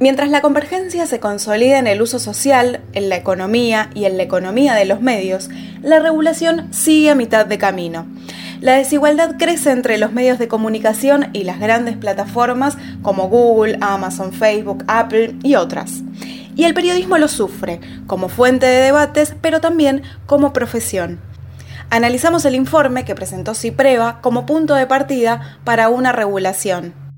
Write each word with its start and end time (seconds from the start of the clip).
Mientras 0.00 0.30
la 0.30 0.40
convergencia 0.40 1.04
se 1.04 1.20
consolida 1.20 1.78
en 1.78 1.86
el 1.86 2.00
uso 2.00 2.18
social, 2.18 2.80
en 2.94 3.10
la 3.10 3.16
economía 3.16 3.90
y 3.94 4.06
en 4.06 4.16
la 4.16 4.22
economía 4.22 4.72
de 4.72 4.86
los 4.86 5.02
medios, 5.02 5.50
la 5.82 5.98
regulación 5.98 6.72
sigue 6.72 7.10
a 7.10 7.14
mitad 7.14 7.44
de 7.44 7.58
camino. 7.58 8.06
La 8.62 8.76
desigualdad 8.76 9.36
crece 9.38 9.72
entre 9.72 9.98
los 9.98 10.12
medios 10.12 10.38
de 10.38 10.48
comunicación 10.48 11.28
y 11.34 11.44
las 11.44 11.60
grandes 11.60 11.98
plataformas 11.98 12.78
como 13.02 13.28
Google, 13.28 13.76
Amazon, 13.82 14.32
Facebook, 14.32 14.84
Apple 14.86 15.34
y 15.42 15.56
otras. 15.56 16.00
Y 16.56 16.64
el 16.64 16.72
periodismo 16.72 17.18
lo 17.18 17.28
sufre, 17.28 17.80
como 18.06 18.30
fuente 18.30 18.64
de 18.64 18.80
debates, 18.80 19.34
pero 19.42 19.60
también 19.60 20.02
como 20.24 20.54
profesión. 20.54 21.20
Analizamos 21.90 22.46
el 22.46 22.54
informe 22.54 23.04
que 23.04 23.14
presentó 23.14 23.52
Cipreva 23.52 24.22
como 24.22 24.46
punto 24.46 24.74
de 24.76 24.86
partida 24.86 25.58
para 25.64 25.90
una 25.90 26.12
regulación. 26.12 27.09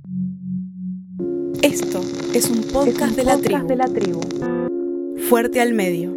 Esto 1.62 2.00
es 2.34 2.50
un 2.50 2.64
podcast, 2.72 3.14
de, 3.14 3.24
la 3.76 3.86
tribu. 3.86 4.20
Fuerte 5.28 5.60
al 5.60 5.74
medio. 5.74 6.12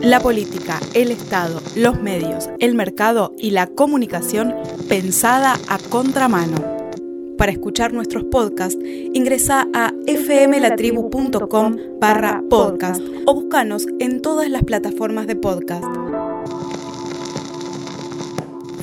La 0.00 0.20
política, 0.20 0.78
el 0.94 1.10
Estado, 1.10 1.60
los 1.74 2.00
medios, 2.00 2.48
el 2.60 2.76
mercado 2.76 3.32
y 3.36 3.50
la 3.50 3.66
comunicación 3.66 4.54
pensada 4.88 5.54
a 5.68 5.78
contramano. 5.90 6.56
Para 7.36 7.50
escuchar 7.50 7.92
nuestros 7.92 8.22
podcasts, 8.22 8.78
ingresa 9.12 9.66
a 9.74 9.90
fmlatribu.com 10.06 11.76
barra 12.00 12.40
podcast 12.48 13.02
o 13.26 13.34
búscanos 13.34 13.88
en 13.98 14.22
todas 14.22 14.48
las 14.48 14.62
plataformas 14.62 15.26
de 15.26 15.34
podcast. 15.34 15.84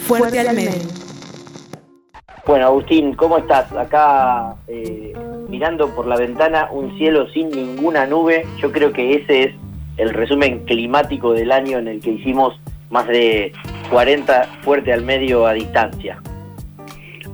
Fuerte, 0.06 0.42
al 0.42 0.56
medio. 0.58 1.00
Bueno, 2.46 2.66
Agustín, 2.66 3.14
¿cómo 3.14 3.38
estás? 3.38 3.72
Acá 3.72 4.56
eh, 4.68 5.14
mirando 5.60 5.94
por 5.94 6.08
la 6.08 6.16
ventana 6.16 6.70
un 6.72 6.98
cielo 6.98 7.28
sin 7.32 7.50
ninguna 7.50 8.06
nube. 8.06 8.46
Yo 8.62 8.72
creo 8.72 8.94
que 8.94 9.16
ese 9.16 9.44
es 9.44 9.52
el 9.98 10.14
resumen 10.14 10.60
climático 10.60 11.34
del 11.34 11.52
año 11.52 11.80
en 11.80 11.90
el 11.90 12.00
que 12.00 12.12
hicimos 12.12 12.58
más 12.90 13.06
de 13.08 13.52
40 13.92 14.48
fuerte 14.62 14.94
al 14.94 15.02
medio 15.02 15.46
a 15.46 15.52
distancia. 15.52 16.22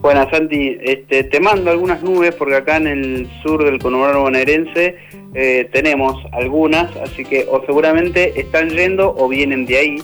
Bueno, 0.01 0.27
Santi, 0.31 0.75
este, 0.81 1.25
te 1.25 1.39
mando 1.39 1.69
algunas 1.69 2.01
nubes 2.01 2.33
porque 2.33 2.55
acá 2.55 2.77
en 2.77 2.87
el 2.87 3.29
sur 3.43 3.63
del 3.63 3.77
conurbano 3.77 4.21
bonaerense 4.21 4.95
eh, 5.35 5.69
tenemos 5.71 6.17
algunas, 6.31 6.95
así 6.97 7.23
que 7.25 7.45
o 7.47 7.63
seguramente 7.67 8.39
están 8.39 8.69
yendo 8.69 9.13
o 9.15 9.27
vienen 9.27 9.67
de 9.67 9.77
ahí. 9.77 9.97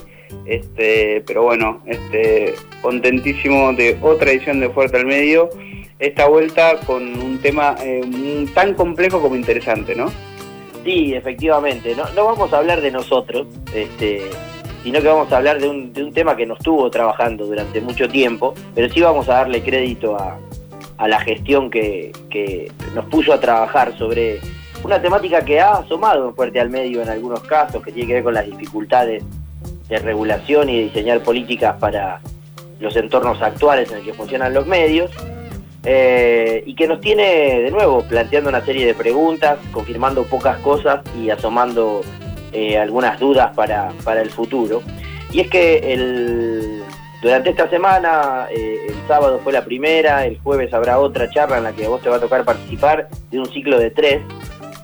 Este, 0.46 1.24
pero 1.26 1.42
bueno, 1.42 1.82
este, 1.86 2.54
contentísimo 2.82 3.72
de 3.72 3.98
otra 4.00 4.30
edición 4.30 4.60
de 4.60 4.68
Fuerte 4.68 4.98
al 4.98 5.06
Medio. 5.06 5.50
Esta 6.02 6.26
vuelta 6.26 6.80
con 6.84 7.16
un 7.16 7.38
tema 7.38 7.76
eh, 7.80 8.44
tan 8.52 8.74
complejo 8.74 9.22
como 9.22 9.36
interesante, 9.36 9.94
¿no? 9.94 10.10
Sí, 10.82 11.14
efectivamente. 11.14 11.94
No, 11.94 12.24
vamos 12.24 12.52
a 12.52 12.58
hablar 12.58 12.80
de 12.80 12.90
nosotros, 12.90 13.46
este, 13.72 14.22
sino 14.82 15.00
que 15.00 15.06
vamos 15.06 15.30
a 15.30 15.36
hablar 15.36 15.60
de 15.60 15.68
un, 15.68 16.12
tema 16.12 16.36
que 16.36 16.44
nos 16.44 16.58
estuvo 16.58 16.90
trabajando 16.90 17.46
durante 17.46 17.80
mucho 17.80 18.08
tiempo, 18.08 18.52
pero 18.74 18.92
sí 18.92 19.00
vamos 19.00 19.28
a 19.28 19.34
darle 19.34 19.62
crédito 19.62 20.16
a, 20.16 20.40
la 21.06 21.20
gestión 21.20 21.70
que, 21.70 22.10
nos 22.96 23.04
puso 23.04 23.32
a 23.32 23.38
trabajar 23.38 23.96
sobre 23.96 24.40
una 24.82 25.00
temática 25.00 25.44
que 25.44 25.60
ha 25.60 25.74
asomado 25.74 26.34
fuerte 26.34 26.58
al 26.58 26.68
medio 26.68 27.00
en 27.00 27.10
algunos 27.10 27.42
casos, 27.42 27.80
que 27.80 27.92
tiene 27.92 28.08
que 28.08 28.14
ver 28.14 28.24
con 28.24 28.34
las 28.34 28.46
dificultades 28.46 29.22
de 29.88 29.98
regulación 30.00 30.68
y 30.68 30.78
de 30.78 30.82
diseñar 30.86 31.20
políticas 31.20 31.76
para 31.78 32.20
los 32.80 32.96
entornos 32.96 33.40
actuales 33.40 33.88
en 33.92 33.98
el 33.98 34.04
que 34.04 34.14
funcionan 34.14 34.52
los 34.52 34.66
medios, 34.66 35.12
eh, 35.84 36.62
y 36.64 36.76
que 36.76 36.86
nos 36.86 37.00
tiene 37.00 37.60
de 37.60 37.70
nuevo 37.72 38.04
planteando 38.04 38.48
una 38.48 38.64
serie 38.64 38.86
de 38.86 38.94
preguntas, 38.94 39.58
confirmando 39.72 40.24
pocas 40.24 40.58
cosas 40.58 41.00
y 41.20 41.30
asomando 41.30 42.02
eh, 42.52 42.78
algunas 42.78 43.18
dudas 43.18 43.52
para, 43.56 43.92
para, 44.04 44.22
el 44.22 44.30
futuro. 44.30 44.80
Y 45.32 45.40
es 45.40 45.50
que 45.50 46.78
durante 47.20 47.50
esta 47.50 47.68
semana, 47.68 48.46
eh, 48.54 48.86
el 48.88 49.08
sábado 49.08 49.40
fue 49.42 49.52
la 49.52 49.64
primera, 49.64 50.24
el 50.24 50.38
jueves 50.38 50.72
habrá 50.72 51.00
otra 51.00 51.28
charla 51.30 51.58
en 51.58 51.64
la 51.64 51.72
que 51.72 51.86
a 51.86 51.88
vos 51.88 52.00
te 52.00 52.08
va 52.08 52.16
a 52.16 52.20
tocar 52.20 52.44
participar 52.44 53.08
de 53.30 53.40
un 53.40 53.46
ciclo 53.46 53.78
de 53.78 53.90
tres, 53.90 54.20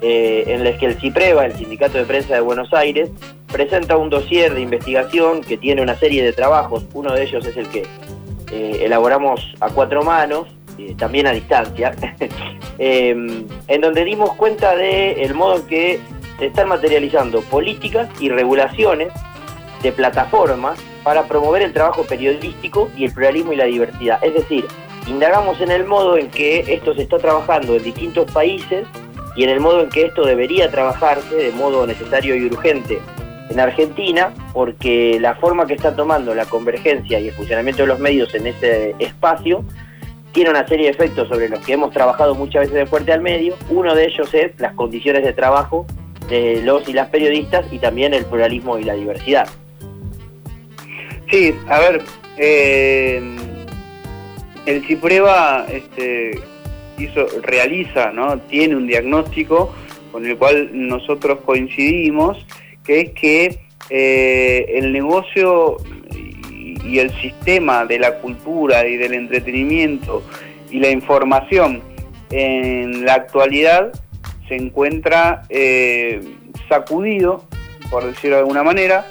en 0.01 0.65
el 0.65 0.79
que 0.79 0.87
el 0.87 0.95
CIPREVA, 0.95 1.47
el 1.47 1.55
Sindicato 1.55 1.99
de 1.99 2.05
Prensa 2.05 2.35
de 2.35 2.41
Buenos 2.41 2.73
Aires, 2.73 3.11
presenta 3.51 3.97
un 3.97 4.11
dossier 4.11 4.55
de 4.55 4.61
investigación 4.61 5.43
que 5.43 5.57
tiene 5.57 5.83
una 5.83 5.97
serie 5.97 6.23
de 6.23 6.33
trabajos, 6.33 6.87
uno 6.95 7.13
de 7.13 7.25
ellos 7.25 7.45
es 7.45 7.57
el 7.57 7.69
que 7.69 7.85
elaboramos 8.51 9.55
a 9.61 9.71
cuatro 9.71 10.05
manos, 10.05 10.47
eh, 10.78 10.94
también 10.97 11.27
a 11.27 11.33
distancia, 11.33 11.93
em, 12.78 13.44
en 13.66 13.81
donde 13.81 14.05
dimos 14.05 14.34
cuenta 14.34 14.77
del 14.77 15.19
el 15.19 15.34
modo 15.34 15.56
en 15.56 15.66
que 15.66 16.00
se 16.39 16.47
están 16.47 16.69
materializando 16.69 17.41
políticas 17.43 18.09
y 18.21 18.28
regulaciones 18.28 19.09
de 19.83 19.93
plataformas 19.93 20.78
para 21.03 21.25
promover 21.25 21.62
el 21.62 21.72
trabajo 21.72 22.05
periodístico 22.05 22.91
y 22.97 23.05
el 23.06 23.12
pluralismo 23.12 23.53
y 23.53 23.56
la 23.56 23.65
diversidad. 23.65 24.22
Es 24.22 24.34
decir, 24.34 24.65
indagamos 25.09 25.61
en 25.61 25.71
el 25.71 25.84
modo 25.84 26.17
en 26.17 26.28
que 26.31 26.61
esto 26.72 26.94
se 26.94 27.03
está 27.03 27.19
trabajando 27.19 27.75
en 27.75 27.83
distintos 27.83 28.31
países 28.31 28.87
y 29.34 29.44
en 29.44 29.50
el 29.50 29.61
modo 29.61 29.83
en 29.83 29.88
que 29.88 30.06
esto 30.06 30.25
debería 30.25 30.71
trabajarse 30.71 31.34
de 31.34 31.53
modo 31.53 31.87
necesario 31.87 32.37
y 32.37 32.47
urgente 32.47 33.00
en 33.50 33.59
Argentina, 33.59 34.33
porque 34.53 35.19
la 35.21 35.34
forma 35.37 35.67
que 35.67 35.75
está 35.75 35.97
tomando 35.97 36.34
la 36.34 36.44
convergencia 36.44 37.19
y 37.19 37.28
el 37.28 37.34
funcionamiento 37.34 37.83
de 37.83 37.88
los 37.88 37.99
medios 37.99 38.34
en 38.34 38.47
ese 38.47 38.94
espacio 38.99 39.65
tiene 40.38 40.50
una 40.50 40.69
serie 40.69 40.84
de 40.84 40.93
efectos 40.93 41.26
sobre 41.26 41.49
los 41.49 41.59
que 41.66 41.72
hemos 41.72 41.93
trabajado 41.93 42.32
muchas 42.32 42.60
veces 42.60 42.76
de 42.76 42.87
fuerte 42.87 43.12
al 43.12 43.21
medio. 43.21 43.56
Uno 43.71 43.93
de 43.93 44.04
ellos 44.04 44.32
es 44.32 44.53
las 44.60 44.72
condiciones 44.75 45.25
de 45.25 45.32
trabajo 45.32 45.84
de 46.28 46.62
los 46.62 46.88
y 46.88 46.93
las 46.93 47.09
periodistas 47.09 47.66
y 47.72 47.81
también 47.81 48.15
el 48.15 48.25
pluralismo 48.25 48.78
y 48.78 48.84
la 48.84 48.94
diversidad. 48.94 49.49
Sí, 51.28 51.53
a 51.66 51.81
ver, 51.81 52.03
eh, 52.37 53.21
el 54.65 54.87
CIPREVA 54.87 55.66
este, 55.72 56.38
hizo, 56.99 57.26
realiza, 57.43 58.12
¿no? 58.12 58.38
tiene 58.43 58.76
un 58.76 58.87
diagnóstico 58.87 59.75
con 60.12 60.25
el 60.25 60.38
cual 60.38 60.70
nosotros 60.72 61.41
coincidimos 61.44 62.47
que 62.84 63.00
es 63.00 63.10
que 63.10 63.59
eh, 63.91 64.66
el 64.76 64.93
negocio 64.93 65.78
y, 66.88 66.99
el 66.99 67.10
sistema 67.21 67.84
de 67.84 67.99
la 67.99 68.19
cultura 68.21 68.87
y 68.87 68.97
del 68.97 69.15
entretenimiento 69.15 70.22
y 70.71 70.81
la 70.81 70.91
información 70.91 71.82
en 72.31 73.04
la 73.04 73.15
actualidad 73.15 73.93
se 74.49 74.56
encuentra 74.56 75.43
eh, 75.49 76.21
sacudido, 76.69 77.44
por 77.91 78.04
decirlo 78.04 78.37
de 78.37 78.43
alguna 78.43 78.62
manera, 78.62 79.06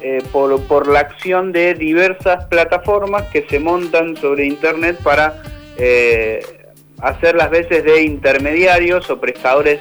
eh, 0.00 0.22
por, 0.32 0.60
por, 0.62 0.88
la 0.88 1.00
acción 1.00 1.52
de 1.52 1.74
diversas 1.74 2.46
plataformas 2.46 3.24
que 3.30 3.46
se 3.48 3.58
montan 3.58 4.16
sobre 4.16 4.46
Internet 4.46 4.98
para 5.02 5.42
hacer 7.00 7.34
las 7.34 7.50
veces 7.50 7.82
de 7.82 8.02
intermediarios 8.02 9.10
o 9.10 9.20
prestadores 9.20 9.80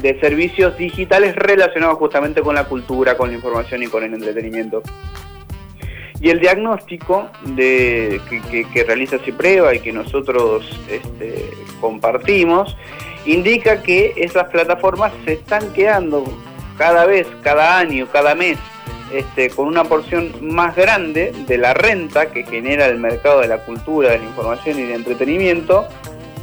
de 0.00 0.18
servicios 0.20 0.76
digitales 0.78 1.36
relacionados 1.36 1.98
justamente 1.98 2.40
con 2.40 2.54
la 2.54 2.64
cultura, 2.64 3.16
con 3.16 3.28
la 3.28 3.36
información 3.36 3.82
y 3.82 3.88
con 3.88 4.02
el 4.04 4.14
entretenimiento. 4.14 4.82
Y 6.22 6.30
el 6.30 6.40
diagnóstico 6.40 7.28
de, 7.44 8.20
que, 8.72 8.84
realiza 8.84 9.18
CIPREVA 9.18 9.74
y 9.74 9.80
que 9.80 9.92
nosotros 9.92 10.64
este, 10.88 11.50
compartimos, 11.80 12.76
indica 13.26 13.82
que 13.82 14.14
esas 14.16 14.48
plataformas 14.48 15.12
se 15.24 15.34
están 15.34 15.72
quedando 15.72 16.24
cada 16.78 17.06
vez, 17.06 17.26
cada 17.42 17.76
año, 17.78 18.06
cada 18.10 18.36
mes, 18.36 18.56
este, 19.12 19.50
con 19.50 19.66
una 19.66 19.84
porción 19.84 20.32
más 20.40 20.76
grande 20.76 21.32
de 21.46 21.58
la 21.58 21.74
renta 21.74 22.26
que 22.26 22.44
genera 22.44 22.86
el 22.86 22.98
mercado 22.98 23.40
de 23.40 23.48
la 23.48 23.58
cultura, 23.58 24.10
de 24.10 24.18
la 24.18 24.24
información 24.24 24.78
y 24.78 24.82
de 24.82 24.94
entretenimiento, 24.94 25.86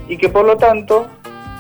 y 0.10 0.18
que 0.18 0.28
por 0.28 0.46
lo 0.46 0.58
tanto 0.58 1.08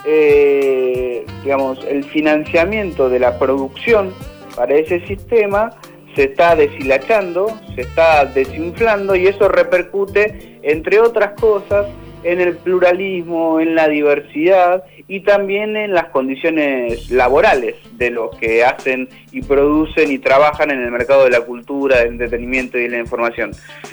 eh, 0.05 1.25
digamos, 1.43 1.79
el 1.85 2.03
financiamiento 2.03 3.09
de 3.09 3.19
la 3.19 3.37
producción 3.37 4.13
para 4.55 4.75
ese 4.75 5.05
sistema 5.07 5.71
se 6.19 6.25
está 6.25 6.53
deshilachando, 6.53 7.47
se 7.75 7.81
está 7.83 8.25
desinflando 8.25 9.15
y 9.15 9.27
eso 9.27 9.47
repercute, 9.47 10.59
entre 10.63 10.99
otras 10.99 11.39
cosas, 11.39 11.87
en 12.23 12.41
el 12.41 12.57
pluralismo, 12.57 13.61
en 13.61 13.73
la 13.73 13.87
diversidad 13.87 14.83
y 15.07 15.21
también 15.21 15.77
en 15.77 15.93
las 15.93 16.09
condiciones 16.09 17.09
laborales 17.09 17.77
de 17.93 18.09
los 18.09 18.35
que 18.35 18.65
hacen 18.65 19.07
y 19.31 19.43
producen 19.43 20.11
y 20.11 20.19
trabajan 20.19 20.71
en 20.71 20.81
el 20.81 20.91
mercado 20.91 21.23
de 21.23 21.29
la 21.29 21.39
cultura, 21.39 21.99
del 21.99 22.09
entretenimiento 22.09 22.77
y 22.77 22.81
de 22.81 22.89
la 22.89 22.97
información. 22.97 23.51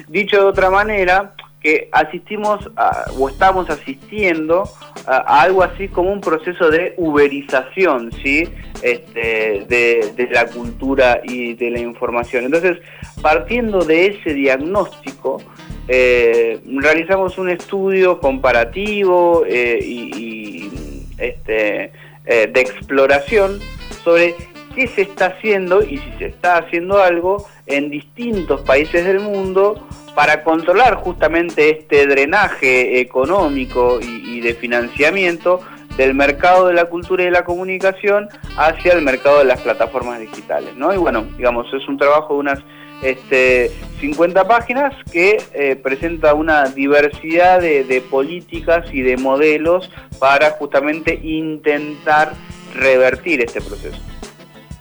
Dicho 0.09 0.39
de 0.39 0.47
otra 0.47 0.69
manera, 0.69 1.33
que 1.67 1.89
asistimos 1.91 2.71
o 3.19 3.29
estamos 3.29 3.69
asistiendo 3.69 4.71
a, 5.05 5.43
algo 5.43 5.65
así 5.65 5.89
como 5.89 6.13
un 6.13 6.21
proceso 6.21 6.71
de 6.71 6.95
uberización 6.97 8.13
¿sí? 8.23 8.49
Este, 8.83 9.67
de, 9.69 10.29
la 10.31 10.47
cultura 10.47 11.21
y 11.25 11.55
de 11.55 11.71
la 11.71 11.81
información. 11.81 12.45
Entonces, 12.45 12.79
partiendo 13.21 13.81
de 13.81 14.07
ese 14.07 14.33
diagnóstico, 14.33 15.43
eh, 15.89 16.61
realizamos 16.67 17.37
un 17.37 17.51
estudio 17.51 18.21
comparativo 18.21 19.43
eh, 19.49 19.81
y, 19.83 20.71
este, 21.19 21.91
eh, 22.27 22.49
de 22.53 22.61
exploración 22.61 23.59
sobre 24.05 24.37
qué 24.77 24.87
se 24.87 25.03
está 25.03 25.27
haciendo 25.27 25.83
y 25.83 25.97
si 25.97 26.13
se 26.19 26.27
está 26.27 26.59
haciendo 26.59 27.03
algo 27.03 27.49
en 27.67 27.91
distintos 27.91 28.61
países 28.61 29.05
del 29.05 29.21
mundo 29.21 29.85
para 30.15 30.45
controlar 30.45 30.97
justamente 30.97 31.71
este 31.71 32.07
drenaje 32.07 33.01
económico 33.01 33.99
y, 34.01 34.41
de 34.41 34.55
financiamiento 34.55 35.61
del 35.97 36.15
mercado 36.15 36.69
de 36.69 36.75
la 36.75 36.85
cultura 36.85 37.23
y 37.23 37.27
de 37.27 37.33
la 37.33 37.45
comunicación 37.45 38.29
hacia 38.59 38.93
el 38.93 39.03
mercado 39.03 39.39
de 39.39 39.47
las 39.47 39.63
plataformas 39.63 40.21
digitales. 40.21 40.77
¿no? 40.77 40.93
Y 40.93 40.99
bueno, 40.99 41.27
digamos, 41.39 41.67
es 41.73 41.89
un 41.89 41.97
trabajo 41.97 42.35
de 42.35 42.41
unas 42.41 42.59
este, 43.03 43.71
50 44.01 44.47
páginas 44.47 44.95
que 45.11 45.43
eh, 45.55 45.77
presenta 45.77 46.35
una 46.35 46.67
diversidad 46.67 47.61
de, 47.61 48.03
políticas 48.11 48.87
y 48.93 49.03
de 49.03 49.17
modelos 49.17 49.91
para 50.19 50.51
justamente 50.51 51.19
intentar 51.23 52.33
revertir 52.75 53.43
este 53.43 53.61
proceso. 53.61 54.01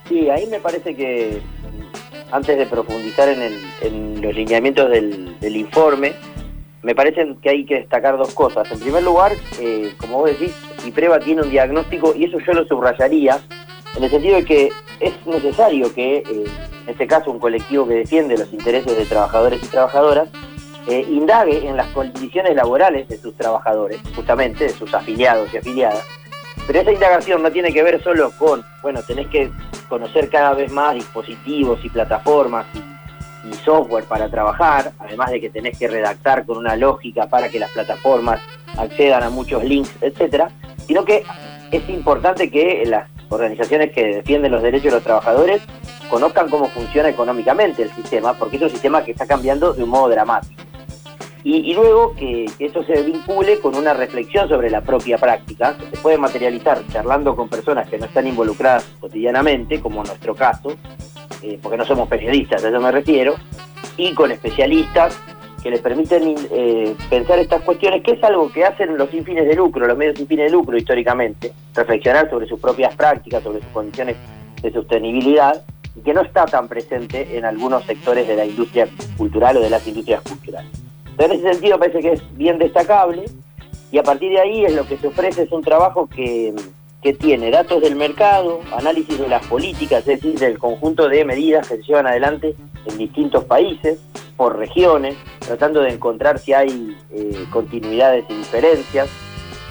Sí, 0.07 0.29
ahí 0.29 0.45
me 0.47 0.59
parece 0.59 0.95
que 0.95 1.41
antes 2.31 2.57
de 2.57 2.65
profundizar 2.65 3.29
en, 3.29 4.21
los 4.21 4.35
lineamientos 4.35 4.89
del, 4.89 5.55
informe, 5.55 6.13
me 6.81 6.93
parece 6.93 7.35
que 7.41 7.49
hay 7.49 7.65
que 7.65 7.75
destacar 7.75 8.17
dos 8.17 8.33
cosas. 8.33 8.71
En 8.71 8.79
primer 8.79 9.03
lugar, 9.03 9.33
eh, 9.59 9.93
como 9.97 10.19
vos 10.19 10.29
decís, 10.29 10.53
prueba 10.93 11.19
tiene 11.19 11.41
un 11.41 11.49
diagnóstico 11.49 12.13
y 12.15 12.25
eso 12.25 12.37
yo 12.39 12.53
lo 12.53 12.65
subrayaría 12.65 13.39
en 13.95 14.03
el 14.03 14.09
sentido 14.09 14.35
de 14.35 14.45
que 14.45 14.69
es 14.99 15.13
necesario 15.25 15.93
que, 15.93 16.17
eh, 16.17 16.23
en 16.27 16.89
este 16.89 17.07
caso, 17.07 17.31
un 17.31 17.39
colectivo 17.39 17.87
que 17.87 17.95
defiende 17.95 18.37
los 18.37 18.51
intereses 18.51 18.97
de 18.97 19.05
trabajadores 19.05 19.63
y 19.63 19.67
trabajadoras, 19.67 20.29
eh, 20.87 21.05
indague 21.09 21.67
en 21.67 21.77
las 21.77 21.87
condiciones 21.87 22.55
laborales 22.55 23.07
de 23.07 23.17
sus 23.17 23.35
trabajadores, 23.35 23.99
justamente 24.15 24.65
de 24.65 24.69
sus 24.69 24.93
afiliados 24.93 25.51
y 25.53 25.57
afiliadas. 25.57 26.03
Pero 26.67 26.79
esa 26.79 26.91
indagación 26.91 27.43
no 27.43 27.51
tiene 27.51 27.71
que 27.71 27.83
ver 27.83 28.01
solo 28.01 28.31
con, 28.31 28.63
bueno, 28.81 29.01
tenés 29.03 29.27
que 29.27 29.51
conocer 29.87 30.29
cada 30.29 30.53
vez 30.53 30.71
más 30.71 30.95
dispositivos 30.95 31.83
y 31.83 31.89
plataformas 31.89 32.65
y, 32.73 32.83
software 33.63 34.03
para 34.05 34.27
trabajar, 34.27 34.91
además 34.97 35.29
de 35.29 35.39
que 35.39 35.49
tenés 35.51 35.77
que 35.77 35.87
redactar 35.87 36.45
con 36.45 36.57
una 36.57 36.75
lógica 36.75 37.27
para 37.27 37.47
que 37.47 37.59
las 37.59 37.71
plataformas 37.71 38.41
accedan 38.77 39.21
a 39.21 39.29
muchos 39.29 39.63
links, 39.63 39.91
etcétera, 40.01 40.49
sino 40.87 41.05
que 41.05 41.23
es 41.71 41.89
importante 41.89 42.49
que 42.49 42.83
las 42.85 43.07
organizaciones 43.29 43.91
que 43.91 44.15
defienden 44.15 44.51
los 44.51 44.63
derechos 44.63 44.85
de 44.85 44.91
los 44.91 45.03
trabajadores 45.03 45.61
conozcan 46.09 46.49
cómo 46.49 46.67
funciona 46.69 47.09
económicamente 47.09 47.83
el 47.83 47.91
sistema, 47.91 48.33
porque 48.33 48.57
es 48.57 48.63
un 48.63 48.69
sistema 48.69 49.03
que 49.03 49.11
está 49.11 49.27
cambiando 49.27 49.73
de 49.73 49.83
un 49.83 49.89
modo 49.89 50.09
dramático. 50.09 50.61
Y, 51.47 51.75
luego 51.75 52.15
que, 52.15 52.47
eso 52.57 52.83
se 52.85 53.03
vincule 53.03 53.59
con 53.59 53.75
una 53.75 53.93
reflexión 53.93 54.49
sobre 54.49 54.71
la 54.71 54.81
propia 54.81 55.19
práctica, 55.19 55.77
que 55.77 55.95
se 55.95 56.01
puede 56.01 56.17
materializar 56.17 56.81
charlando 56.91 57.35
con 57.35 57.49
personas 57.49 57.87
que 57.87 57.99
no 57.99 58.05
están 58.05 58.25
involucradas 58.25 58.83
cotidianamente, 58.99 59.79
como 59.79 60.01
en 60.01 60.07
nuestro 60.07 60.33
caso, 60.33 60.75
eh, 61.43 61.59
porque 61.61 61.77
no 61.77 61.85
somos 61.85 62.09
periodistas, 62.09 62.65
a 62.65 62.69
eso 62.69 62.81
me 62.81 62.91
refiero, 62.91 63.35
y 63.95 64.15
con 64.15 64.31
especialistas 64.31 65.21
que 65.61 65.69
les 65.69 65.81
permiten 65.81 66.33
eh, 66.49 66.95
pensar 67.11 67.37
estas 67.37 67.61
cuestiones, 67.61 68.01
que 68.01 68.13
es 68.13 68.23
algo 68.23 68.51
que 68.51 68.65
hacen 68.65 68.97
los 68.97 69.11
sin 69.11 69.23
fines 69.23 69.47
de 69.47 69.53
lucro, 69.53 69.85
los 69.85 69.97
medios 69.99 70.17
sin 70.17 70.25
fines 70.25 70.45
de 70.45 70.51
lucro 70.51 70.75
históricamente, 70.75 71.53
reflexionar 71.75 72.27
sobre 72.27 72.47
sus 72.47 72.59
propias 72.59 72.95
prácticas, 72.95 73.43
sobre 73.43 73.61
sus 73.61 73.69
condiciones 73.69 74.15
de 74.63 74.71
sostenibilidad, 74.71 75.63
y 75.95 76.01
que 76.01 76.11
no 76.11 76.21
está 76.21 76.47
tan 76.47 76.67
presente 76.67 77.37
en 77.37 77.45
algunos 77.45 77.85
sectores 77.85 78.27
de 78.27 78.35
la 78.35 78.45
industria 78.45 78.87
cultural 79.15 79.57
o 79.57 79.61
de 79.61 79.69
las 79.69 79.87
industrias 79.87 80.23
culturales 80.23 80.84
en 81.23 81.31
ese 81.31 81.53
sentido 81.53 81.79
parece 81.79 81.99
que 81.99 82.13
es 82.13 82.37
bien 82.37 82.57
destacable 82.57 83.25
y 83.91 83.97
a 83.97 84.03
partir 84.03 84.31
de 84.31 84.41
ahí 84.41 84.65
es 84.65 84.73
lo 84.73 84.85
que 84.85 84.97
se 84.97 85.07
ofrece 85.07 85.43
es 85.43 85.51
un 85.51 85.61
trabajo 85.61 86.07
que, 86.07 86.53
tiene 87.19 87.51
datos 87.51 87.83
del 87.83 87.95
mercado, 87.95 88.61
análisis 88.75 89.19
de 89.19 89.27
las 89.27 89.45
políticas, 89.45 89.99
es 90.07 90.19
decir, 90.19 90.39
del 90.39 90.57
conjunto 90.57 91.07
de 91.07 91.23
medidas 91.23 91.67
que 91.67 91.77
se 91.77 91.83
llevan 91.83 92.07
adelante 92.07 92.55
en 92.83 92.97
distintos 92.97 93.43
países, 93.43 93.99
por 94.35 94.57
regiones, 94.57 95.15
tratando 95.37 95.81
de 95.81 95.91
encontrar 95.91 96.39
si 96.39 96.53
hay 96.53 96.97
eh, 97.11 97.45
continuidades 97.51 98.25
y 98.27 98.33
diferencias, 98.33 99.07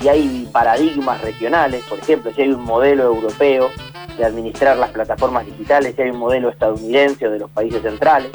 si 0.00 0.08
hay 0.08 0.49
paradigmas 0.52 1.20
regionales, 1.23 1.82
por 1.88 1.99
ejemplo, 1.99 2.31
si 2.32 2.43
hay 2.43 2.50
un 2.50 2.62
modelo 2.62 3.02
europeo 3.02 3.69
de 4.17 4.25
administrar 4.25 4.76
las 4.76 4.90
plataformas 4.90 5.44
digitales, 5.44 5.97
si 5.97 6.02
hay 6.02 6.11
un 6.11 6.19
modelo 6.19 6.50
estadounidense 6.50 7.26
o 7.26 7.32
de 7.32 7.40
los 7.40 7.50
países 7.50 7.82
centrales 7.82 8.31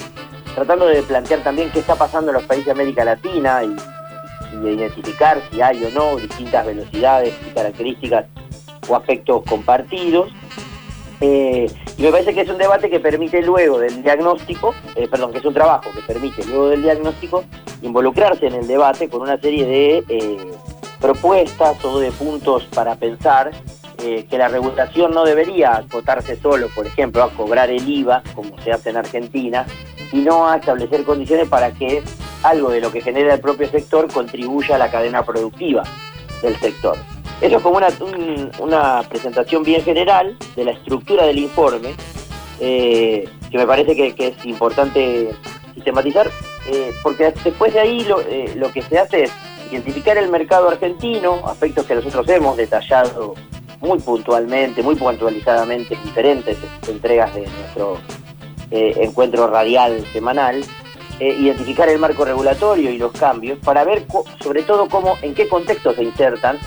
tratando 0.56 0.86
de 0.88 1.04
plantear 1.04 1.42
también 1.42 1.72
qué 1.72 1.80
está 1.80 1.96
pasando 1.96 2.32
en 2.32 2.36
los 2.36 2.44
países 2.44 2.66
de 2.66 2.72
América 2.72 3.04
Latina 3.06 3.64
y, 3.64 3.76
de 4.58 4.74
identificar 4.74 5.42
si 5.52 5.62
hay 5.62 5.84
o 5.84 5.92
no 5.92 6.18
distintas 6.18 6.66
velocidades 6.66 7.34
y 7.48 7.54
características 7.54 8.26
o 8.88 8.96
aspectos 8.96 9.44
compartidos. 9.48 10.32
Eh, 11.22 11.70
y 11.98 12.02
me 12.02 12.12
parece 12.12 12.34
que 12.34 12.42
es 12.42 12.50
un 12.50 12.58
debate 12.58 12.90
que 12.90 13.00
permite 13.00 13.42
luego 13.42 13.78
del 13.80 14.02
diagnóstico, 14.02 14.74
eh, 14.96 15.08
perdón, 15.08 15.32
que 15.32 15.40
es 15.40 15.46
un 15.46 15.54
trabajo 15.54 15.92
que 15.94 16.02
permite 16.02 16.46
luego 16.46 16.70
del 16.70 16.82
diagnóstico 16.82 17.44
involucrarse 17.82 18.48
en 18.48 18.56
el 18.56 18.68
debate 18.68 19.10
con 19.10 19.22
una 19.22 19.38
serie 19.38 19.66
de 19.66 20.04
eh, 20.10 20.38
propuestas 21.00 21.84
o 21.86 22.00
de 22.00 22.12
puntos 22.12 22.64
para 22.74 22.96
pensar 22.96 23.52
que 24.00 24.38
la 24.38 24.48
regulación 24.48 25.14
no 25.14 25.26
debería 25.26 25.76
acotarse 25.76 26.38
solo, 26.38 26.70
por 26.74 26.88
ejemplo, 26.88 27.22
a 27.22 27.32
cobrar 27.32 27.70
el 27.70 27.86
IVA, 27.86 28.24
como 28.34 28.58
se 28.62 28.72
hace 28.72 28.92
en 28.92 28.98
Argentina, 28.98 29.66
sino 30.12 30.48
a 30.48 30.58
establecer 30.58 31.04
condiciones 31.04 31.48
para 31.48 31.72
que 31.72 32.04
algo 32.44 32.70
de 32.70 32.82
lo 32.82 32.92
que 32.92 33.02
genera 33.02 33.34
el 33.34 33.42
propio 33.42 33.70
sector 33.70 34.12
contribuya 34.12 34.76
a 34.76 34.78
la 34.80 34.90
cadena 34.90 35.24
productiva 35.24 35.84
del 36.42 36.56
sector. 36.58 36.98
Eso 37.42 37.58
es 37.58 37.64
como 37.64 37.78
una, 37.78 37.88
una 38.60 39.04
presentación 39.08 39.64
bien 39.64 39.82
general 39.84 40.38
de 40.56 40.66
la 40.66 40.72
estructura 40.72 41.26
del 41.26 41.40
informe, 41.40 41.96
eh, 42.60 43.28
que 43.50 43.58
me 43.58 43.66
parece 43.66 43.96
que, 43.96 44.14
es 44.18 44.46
importante 44.46 45.34
sistematizar, 45.74 46.30
eh, 46.68 46.92
porque 47.02 47.34
después 47.44 47.74
de 47.74 47.80
ahí 47.80 48.04
lo, 48.04 48.20
eh, 48.22 48.54
lo 48.56 48.72
que 48.72 48.82
se 48.82 49.00
hace 49.00 49.24
es 49.24 49.32
identificar 49.72 50.18
el 50.18 50.30
mercado 50.30 50.70
argentino, 50.70 51.42
aspectos 51.46 51.86
que 51.86 51.96
nosotros 51.96 52.28
hemos 52.28 52.58
detallado 52.58 53.36
muy 53.80 54.00
puntualmente, 54.00 54.84
muy 54.84 54.96
puntualizadamente 54.96 55.94
en 55.94 56.04
diferentes 56.04 56.58
entregas 56.88 57.34
de 57.34 57.42
nuestro 57.42 57.98
eh, 58.72 58.94
encuentro 59.02 59.48
radial 59.48 60.06
semanal, 60.14 60.64
eh, 61.20 61.36
identificar 61.40 61.90
el 61.90 62.00
marco 62.00 62.26
regulatorio 62.26 62.92
y 62.92 62.98
los 62.98 63.12
cambios 63.12 63.60
para 63.60 63.84
ver 63.84 64.06
sobre 64.42 64.64
todo 64.64 64.88
cómo, 64.88 65.18
en 65.22 65.34
qué 65.34 65.48
contexto 65.48 65.94
se 65.94 66.04
insertan 66.04 66.58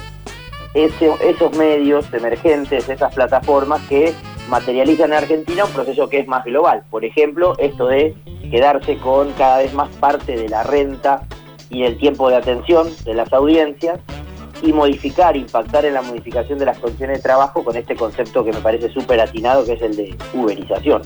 esos 0.75 1.57
medios 1.57 2.07
emergentes, 2.15 2.89
esas 2.89 3.15
plataformas 3.15 3.81
que 3.89 4.15
materializan 4.49 5.11
en 5.13 5.19
Argentina 5.19 5.65
un 5.65 5.73
proceso 5.73 6.09
que 6.09 6.21
es 6.21 6.27
más 6.27 6.45
global. 6.45 6.83
Por 6.91 7.05
ejemplo, 7.05 7.55
esto 7.59 7.87
de 7.87 8.15
quedarse 8.51 8.97
con 8.99 9.33
cada 9.33 9.59
vez 9.59 9.73
más 9.75 9.95
parte 9.97 10.37
de 10.37 10.49
la 10.49 10.63
renta 10.63 11.27
y 11.71 11.85
el 11.85 11.99
tiempo 11.99 12.29
de 12.29 12.37
atención 12.37 12.89
de 13.05 13.15
las 13.15 13.33
audiencias 13.33 14.01
y 14.63 14.73
modificar, 14.73 15.37
impactar 15.37 15.85
en 15.85 15.95
la 15.95 16.03
modificación 16.03 16.59
de 16.59 16.67
las 16.67 16.79
condiciones 16.79 17.19
de 17.19 17.23
trabajo 17.23 17.65
con 17.65 17.77
este 17.77 17.97
concepto 17.97 18.45
que 18.45 18.53
me 18.53 18.61
parece 18.61 18.89
súper 18.91 19.21
atinado, 19.21 19.65
que 19.65 19.73
es 19.73 19.83
el 19.83 19.97
de 19.97 20.17
uberización. 20.35 21.03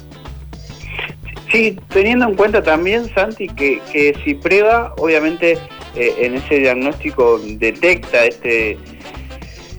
Sí, 1.57 1.75
teniendo 1.89 2.27
en 2.27 2.35
cuenta 2.35 2.63
también, 2.63 3.09
Santi, 3.15 3.49
que, 3.49 3.81
que 3.91 4.15
si 4.23 4.35
prueba, 4.35 4.93
obviamente 4.99 5.53
eh, 5.95 6.15
en 6.19 6.35
ese 6.35 6.59
diagnóstico 6.59 7.39
detecta 7.39 8.27
este, 8.27 8.77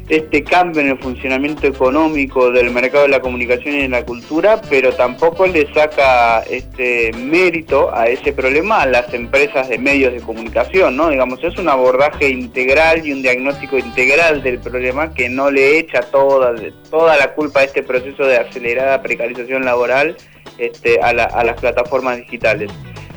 este 0.09 0.43
cambio 0.43 0.81
en 0.81 0.87
el 0.87 0.97
funcionamiento 0.97 1.67
económico 1.67 2.49
del 2.49 2.71
mercado 2.71 3.03
de 3.03 3.09
la 3.09 3.19
comunicación 3.19 3.75
y 3.75 3.81
de 3.83 3.89
la 3.89 4.03
cultura, 4.03 4.59
pero 4.71 4.91
tampoco 4.93 5.45
le 5.45 5.71
saca 5.71 6.39
este 6.49 7.11
mérito 7.13 7.93
a 7.93 8.07
ese 8.07 8.33
problema 8.33 8.81
a 8.81 8.87
las 8.87 9.13
empresas 9.13 9.69
de 9.69 9.77
medios 9.77 10.13
de 10.13 10.21
comunicación, 10.21 10.95
¿no? 10.95 11.09
Digamos, 11.09 11.43
es 11.43 11.59
un 11.59 11.69
abordaje 11.69 12.27
integral 12.27 13.05
y 13.05 13.13
un 13.13 13.21
diagnóstico 13.21 13.77
integral 13.77 14.41
del 14.41 14.57
problema 14.57 15.13
que 15.13 15.29
no 15.29 15.51
le 15.51 15.77
echa 15.77 16.01
toda, 16.01 16.55
toda 16.89 17.17
la 17.17 17.35
culpa 17.35 17.59
a 17.59 17.65
este 17.65 17.83
proceso 17.83 18.25
de 18.25 18.37
acelerada 18.37 19.03
precarización 19.03 19.63
laboral 19.63 20.17
este, 20.57 20.99
a, 21.01 21.13
las 21.13 21.59
plataformas 21.59 22.17
digitales. 22.17 22.71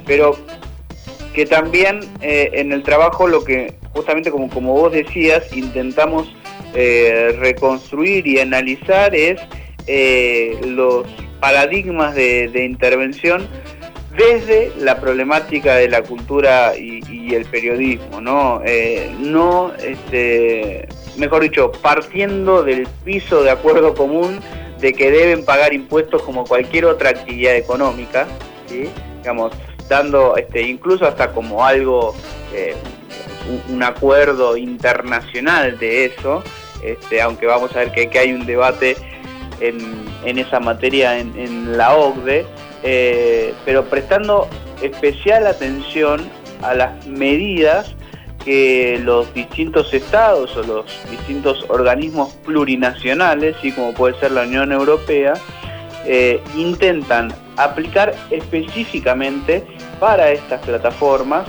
Pero 0.07 0.37
que 1.35 1.47
también 1.47 2.01
eh, 2.21 2.51
en 2.55 2.73
el 2.73 2.83
trabajo 2.83 3.29
lo 3.29 3.45
que 3.45 3.75
justamente 3.93 4.31
como, 4.31 4.49
como 4.49 4.73
vos 4.73 4.93
decías, 4.93 5.55
intentamos 5.57 6.33
eh, 6.75 7.37
reconstruir 7.39 8.27
y 8.27 8.39
analizar 8.39 9.15
es 9.15 9.41
eh, 9.87 10.59
los 10.65 11.07
paradigmas 11.41 12.15
de, 12.15 12.65
intervención 12.65 13.49
desde 14.17 14.71
la 14.79 15.01
problemática 15.01 15.77
de 15.77 15.89
la 15.89 16.03
cultura 16.03 16.77
y, 16.77 17.01
el 17.35 17.45
periodismo, 17.45 18.21
¿no? 18.21 18.61
Eh, 18.65 19.09
no, 19.21 19.73
este, 19.75 20.89
mejor 21.17 21.43
dicho, 21.43 21.71
partiendo 21.71 22.65
del 22.65 22.89
piso 23.05 23.45
de 23.45 23.51
acuerdo 23.53 23.95
común 23.95 24.41
de 24.81 24.93
que 24.93 25.11
deben 25.11 25.45
pagar 25.45 25.73
impuestos 25.75 26.23
como 26.23 26.45
cualquier 26.45 26.87
otra 26.87 27.11
actividad 27.11 27.55
económica, 27.55 28.27
digamos, 28.69 29.53
dando 29.89 30.37
este, 30.37 30.63
incluso 30.63 31.07
hasta 31.07 31.33
como 31.33 31.65
algo, 31.65 32.15
eh, 32.55 32.75
un, 33.69 33.83
acuerdo 33.83 34.57
internacional 34.57 35.79
de 35.79 36.07
eso, 36.07 36.43
este, 36.83 37.21
aunque 37.21 37.47
vamos 37.47 37.75
a 37.75 37.81
ver 37.81 37.93
que, 37.93 38.19
hay 38.19 38.33
un 38.33 38.47
debate 38.47 38.97
en, 39.61 40.39
esa 40.39 40.61
materia 40.61 41.19
en, 41.19 41.77
la 41.77 41.97
OCDE, 41.97 42.47
eh, 42.83 43.53
pero 43.65 43.85
prestando 43.85 44.49
especial 44.81 45.47
atención 45.47 46.31
a 46.63 46.75
las 46.75 47.07
medidas 47.07 47.95
que 48.45 49.01
los 49.03 49.33
distintos 49.35 49.93
estados 49.93 50.57
o 50.57 50.63
los 50.63 50.85
distintos 51.11 51.65
organismos 51.69 52.33
plurinacionales, 52.45 53.57
y 53.63 53.73
como 53.73 53.93
puede 53.93 54.19
ser 54.19 54.33
la 54.33 54.43
Unión 54.43 54.73
Europea, 54.73 55.35
eh, 56.07 56.43
intentan 56.57 57.33
aplicar 57.57 58.15
específicamente 58.31 59.65
para 59.99 60.31
estas 60.31 60.65
plataformas 60.65 61.47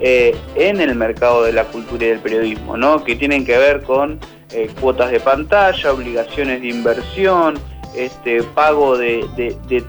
eh, 0.00 0.36
en 0.56 0.80
el 0.80 0.94
mercado 0.94 1.44
de 1.44 1.52
la 1.52 1.64
cultura 1.64 2.04
y 2.04 2.08
del 2.08 2.18
periodismo, 2.18 2.76
¿no? 2.76 3.02
que 3.02 3.16
tienen 3.16 3.46
que 3.46 3.56
ver 3.56 3.82
con 3.82 4.20
eh, 4.52 4.68
cuotas 4.80 5.10
de 5.10 5.20
pantalla, 5.20 5.92
obligaciones 5.92 6.60
de 6.60 6.68
inversión, 6.68 7.54
este, 7.96 8.42
pago 8.42 8.98
de, 8.98 9.24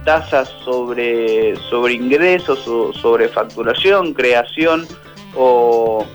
tasas 0.06 0.50
sobre, 0.64 1.56
sobre 1.70 1.94
ingresos 1.94 2.60
sobre 2.96 3.28
facturación, 3.28 4.14
creación 4.14 4.88
o, 5.36 6.06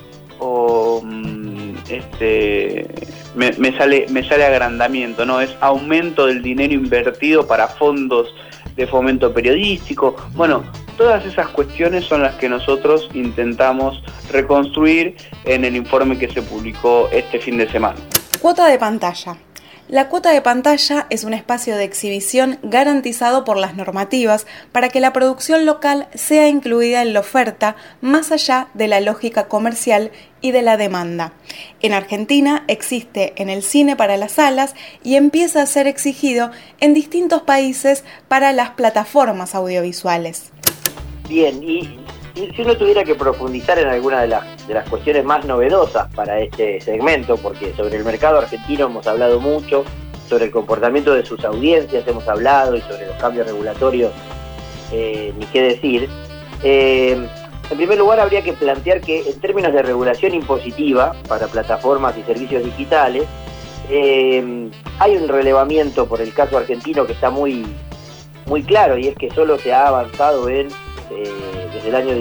mm, 0.41 1.75
este, 1.89 2.89
me, 3.35 3.77
sale, 3.77 4.07
me 4.11 4.27
sale 4.29 4.45
agrandamiento, 4.45 5.25
¿no? 5.25 5.41
Es 5.41 5.55
aumento 5.61 6.27
del 6.27 6.43
dinero 6.43 6.75
invertido 6.75 7.47
para 7.47 7.69
fondos 7.69 8.35
de 8.77 8.87
fomento 8.87 9.33
periodístico. 9.33 10.17
Bueno, 10.35 10.65
todas 10.97 11.25
esas 11.25 11.49
cuestiones 11.49 12.05
son 12.05 12.23
las 12.23 12.35
que 12.37 12.49
nosotros 12.49 13.09
intentamos 13.15 14.03
reconstruir 14.31 15.17
en 15.45 15.65
el 15.65 15.77
informe 15.77 16.19
que 16.19 16.29
se 16.29 16.43
publicó 16.43 17.09
este 17.13 17.39
fin 17.39 17.59
de 17.59 17.71
semana. 17.71 17.99
Cuota 18.41 18.67
de 18.67 18.79
pantalla. 18.79 19.37
La 19.91 20.09
cuota 20.09 20.31
de 20.31 20.41
pantalla 20.41 21.09
es 21.11 21.25
un 21.25 21.35
espacio 21.35 21.77
de 21.77 21.83
exhibición 21.83 22.61
garantizado 22.63 23.45
por 23.45 23.57
las 23.57 23.75
normativas 23.75 24.47
para 24.71 24.89
que 24.89 25.01
la 25.01 25.13
producción 25.13 25.67
local 25.67 26.07
sea 26.15 26.47
incluida 26.47 27.03
en 27.03 27.13
la 27.13 27.19
oferta 27.19 27.75
más 28.01 28.31
allá 28.31 28.69
de 28.75 28.87
la 28.87 29.01
lógica 29.01 29.49
comercial 29.49 30.13
y 30.41 30.53
de 30.53 30.63
la 30.63 30.77
demanda. 30.77 31.33
En 31.81 31.93
Argentina 31.93 32.63
existe 32.69 33.33
en 33.35 33.51
el 33.51 33.65
cine 33.65 33.97
para 33.97 34.17
las 34.17 34.31
salas 34.31 34.77
y 35.03 35.17
empieza 35.17 35.61
a 35.61 35.67
ser 35.67 35.89
exigido 35.89 36.53
en 36.79 36.95
distintos 36.95 37.43
países 37.43 38.05
para 38.29 38.53
las 38.53 38.71
plataformas 38.71 39.57
audiovisuales. 39.57 40.53
Bien, 41.29 41.61
y 41.65 41.99
si 42.37 42.63
uno 42.63 42.77
tuviera 42.77 43.03
que 43.03 43.17
profundizar 43.17 43.77
en 43.77 43.89
alguna 43.89 44.21
de 44.21 44.29
las, 44.29 44.45
de 44.71 44.75
las 44.75 44.89
cuestiones 44.89 45.25
más 45.25 45.45
novedosas 45.47 46.07
para 46.15 46.39
este 46.39 46.81
segmento, 46.81 47.37
porque 47.37 47.75
sobre 47.77 47.97
el 47.97 48.05
mercado 48.05 48.39
argentino 48.39 48.87
hemos 48.87 49.05
hablado 49.05 49.41
mucho, 49.41 49.85
sobre 50.29 50.45
el 50.45 50.53
comportamiento 50.53 51.13
de 51.13 51.27
sus 51.27 51.45
audiencias 51.45 52.07
hemos 52.07 52.29
hablado 52.29 52.77
y 52.77 52.81
sobre 52.83 53.09
los 53.09 53.17
cambios 53.17 53.49
regulatorios, 53.49 54.13
eh, 54.93 55.35
ni 55.37 55.45
qué 55.47 55.63
decir. 55.63 56.09
Eh, 56.63 57.29
en 57.69 57.77
primer 57.77 57.99
lugar, 57.99 58.21
habría 58.21 58.43
que 58.43 58.53
plantear 58.53 59.01
que 59.01 59.29
en 59.29 59.41
términos 59.41 59.73
de 59.73 59.83
regulación 59.83 60.35
impositiva 60.35 61.17
para 61.27 61.49
plataformas 61.49 62.17
y 62.17 62.23
servicios 62.23 62.63
digitales, 62.63 63.25
eh, 63.91 64.71
hay 65.01 65.17
un 65.17 65.27
relevamiento 65.27 66.07
por 66.07 66.21
el 66.21 66.33
caso 66.33 66.57
argentino 66.59 67.07
que 67.07 67.15
está 67.15 67.29
muy, 67.29 67.67
muy 68.47 68.63
claro 68.63 68.97
y 68.97 69.09
es 69.09 69.17
que 69.17 69.31
solo 69.31 69.59
se 69.59 69.73
ha 69.73 69.89
avanzado 69.89 70.49
en 70.49 70.69
eh, 71.11 71.69
desde 71.75 71.89
el 71.89 71.95
año 71.97 72.15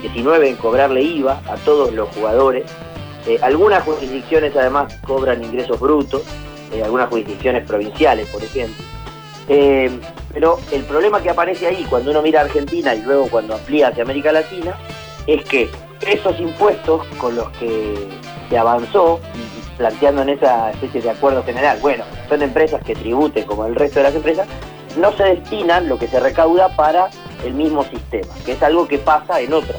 19 0.00 0.46
eh, 0.46 0.50
en 0.50 0.56
cobrarle 0.56 1.02
IVA 1.02 1.40
a 1.46 1.56
todos 1.56 1.92
los 1.92 2.08
jugadores. 2.10 2.64
Eh, 3.26 3.38
algunas 3.42 3.82
jurisdicciones 3.84 4.56
además 4.56 4.94
cobran 5.06 5.42
ingresos 5.42 5.78
brutos, 5.78 6.22
algunas 6.82 7.08
jurisdicciones 7.08 7.66
provinciales, 7.66 8.28
por 8.28 8.42
ejemplo. 8.42 8.84
pero 9.46 10.58
el 10.70 10.82
problema 10.84 11.22
que 11.22 11.30
aparece 11.30 11.66
ahí 11.66 11.86
cuando 11.88 12.10
uno 12.10 12.20
mira 12.20 12.40
a 12.40 12.44
Argentina 12.44 12.94
y 12.94 13.02
luego 13.02 13.28
cuando 13.28 13.54
amplía 13.54 13.88
hacia 13.88 14.02
América 14.02 14.32
Latina 14.32 14.76
es 15.26 15.44
que 15.44 15.70
esos 16.06 16.38
impuestos 16.38 17.06
con 17.18 17.36
los 17.36 17.48
que 17.52 18.08
se 18.48 18.58
avanzó 18.58 19.20
planteando 19.76 20.22
en 20.22 20.30
esa 20.30 20.70
especie 20.72 21.00
de 21.00 21.10
acuerdo 21.10 21.42
general, 21.44 21.78
bueno, 21.80 22.04
son 22.28 22.42
empresas 22.42 22.82
que 22.82 22.94
tributen 22.94 23.44
como 23.44 23.64
el 23.64 23.74
resto 23.74 24.00
de 24.00 24.04
las 24.04 24.14
empresas, 24.14 24.46
no 24.98 25.12
se 25.12 25.24
destinan 25.24 25.88
lo 25.88 25.98
que 25.98 26.08
se 26.08 26.18
recauda 26.18 26.74
para 26.76 27.08
el 27.44 27.54
mismo 27.54 27.84
sistema, 27.84 28.32
que 28.44 28.52
es 28.52 28.62
algo 28.62 28.88
que 28.88 28.98
pasa 28.98 29.40
en 29.40 29.52
otras 29.52 29.78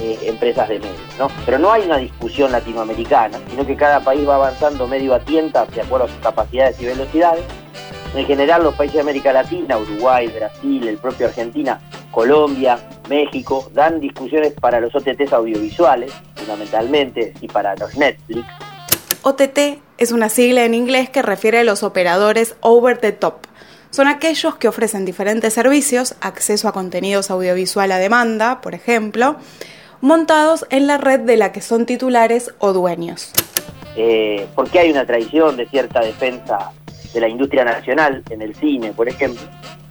eh, 0.00 0.18
empresas 0.22 0.68
de 0.68 0.78
medios. 0.78 1.18
¿no? 1.18 1.28
Pero 1.44 1.58
no 1.58 1.72
hay 1.72 1.82
una 1.82 1.98
discusión 1.98 2.52
latinoamericana, 2.52 3.38
sino 3.48 3.66
que 3.66 3.76
cada 3.76 4.00
país 4.00 4.28
va 4.28 4.34
avanzando 4.34 4.86
medio 4.88 5.14
a 5.14 5.20
tienta 5.20 5.64
de 5.66 5.80
acuerdo 5.80 6.06
a 6.06 6.08
sus 6.08 6.18
capacidades 6.18 6.80
y 6.80 6.86
velocidades. 6.86 7.44
En 8.14 8.26
general 8.26 8.64
los 8.64 8.74
países 8.74 8.96
de 8.96 9.00
América 9.00 9.32
Latina, 9.32 9.78
Uruguay, 9.78 10.28
Brasil, 10.28 10.86
el 10.86 10.98
propio 10.98 11.26
Argentina, 11.28 11.80
Colombia, 12.10 12.78
México, 13.08 13.70
dan 13.72 14.00
discusiones 14.00 14.52
para 14.52 14.80
los 14.80 14.94
OTTs 14.94 15.32
audiovisuales, 15.32 16.12
fundamentalmente, 16.34 17.32
y 17.40 17.48
para 17.48 17.74
los 17.76 17.96
Netflix. 17.96 18.46
OTT 19.22 19.80
es 19.98 20.12
una 20.12 20.28
sigla 20.28 20.64
en 20.64 20.74
inglés 20.74 21.08
que 21.08 21.22
refiere 21.22 21.60
a 21.60 21.64
los 21.64 21.82
operadores 21.82 22.56
over 22.60 22.98
the 22.98 23.12
top 23.12 23.46
son 23.92 24.08
aquellos 24.08 24.56
que 24.56 24.68
ofrecen 24.68 25.04
diferentes 25.04 25.52
servicios, 25.52 26.16
acceso 26.20 26.66
a 26.66 26.72
contenidos 26.72 27.30
audiovisual 27.30 27.92
a 27.92 27.98
demanda, 27.98 28.60
por 28.62 28.74
ejemplo, 28.74 29.36
montados 30.00 30.66
en 30.70 30.86
la 30.86 30.96
red 30.96 31.20
de 31.20 31.36
la 31.36 31.52
que 31.52 31.60
son 31.60 31.84
titulares 31.84 32.52
o 32.58 32.72
dueños. 32.72 33.32
Eh, 33.94 34.48
porque 34.54 34.78
hay 34.78 34.90
una 34.90 35.04
tradición 35.04 35.58
de 35.58 35.68
cierta 35.68 36.00
defensa 36.00 36.72
de 37.12 37.20
la 37.20 37.28
industria 37.28 37.64
nacional 37.64 38.22
en 38.30 38.40
el 38.40 38.54
cine, 38.54 38.92
por 38.92 39.10
ejemplo, 39.10 39.42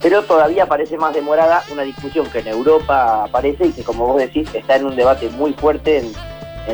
pero 0.01 0.23
todavía 0.23 0.65
parece 0.65 0.97
más 0.97 1.13
demorada 1.13 1.63
una 1.71 1.83
discusión 1.83 2.27
que 2.31 2.39
en 2.39 2.47
Europa 2.47 3.25
aparece 3.25 3.67
y 3.67 3.71
que, 3.71 3.83
como 3.83 4.07
vos 4.07 4.17
decís, 4.17 4.49
está 4.55 4.77
en 4.77 4.85
un 4.85 4.95
debate 4.95 5.29
muy 5.29 5.53
fuerte 5.53 5.99
en, 5.99 6.11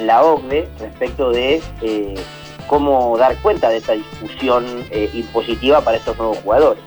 la 0.06 0.22
OCDE 0.22 0.68
respecto 0.80 1.32
de 1.32 1.62
eh, 1.82 2.14
cómo 2.68 3.18
dar 3.18 3.36
cuenta 3.38 3.70
de 3.70 3.78
esa 3.78 3.94
discusión 3.94 4.66
eh, 4.92 5.10
impositiva 5.14 5.82
para 5.82 5.98
estos 5.98 6.18
nuevos 6.18 6.38
jugadores. 6.40 6.84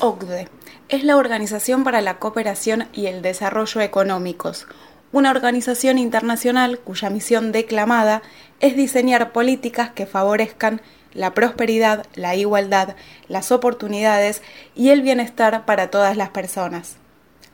OCDE 0.00 0.48
es 0.88 1.04
la 1.04 1.16
Organización 1.16 1.84
para 1.84 2.00
la 2.00 2.18
Cooperación 2.18 2.88
y 2.92 3.06
el 3.06 3.22
Desarrollo 3.22 3.80
Económicos, 3.80 4.66
una 5.12 5.30
organización 5.30 5.98
internacional 5.98 6.78
cuya 6.78 7.10
misión 7.10 7.52
declamada 7.52 8.22
es 8.60 8.76
diseñar 8.76 9.32
políticas 9.32 9.90
que 9.90 10.06
favorezcan 10.06 10.80
la 11.12 11.34
prosperidad, 11.34 12.06
la 12.14 12.34
igualdad, 12.34 12.96
las 13.28 13.52
oportunidades 13.52 14.42
y 14.74 14.90
el 14.90 15.02
bienestar 15.02 15.64
para 15.64 15.90
todas 15.90 16.16
las 16.16 16.30
personas. 16.30 16.96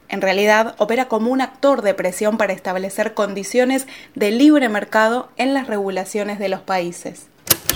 En 0.08 0.22
realidad, 0.22 0.74
opera 0.78 1.08
como 1.08 1.30
un 1.30 1.40
actor 1.40 1.82
de 1.82 1.94
presión 1.94 2.38
para 2.38 2.52
establecer 2.52 3.14
condiciones 3.14 3.86
de 4.14 4.30
libre 4.30 4.68
mercado 4.68 5.28
en 5.36 5.54
las 5.54 5.66
regulaciones 5.66 6.38
de 6.38 6.48
los 6.48 6.60
países. 6.60 7.26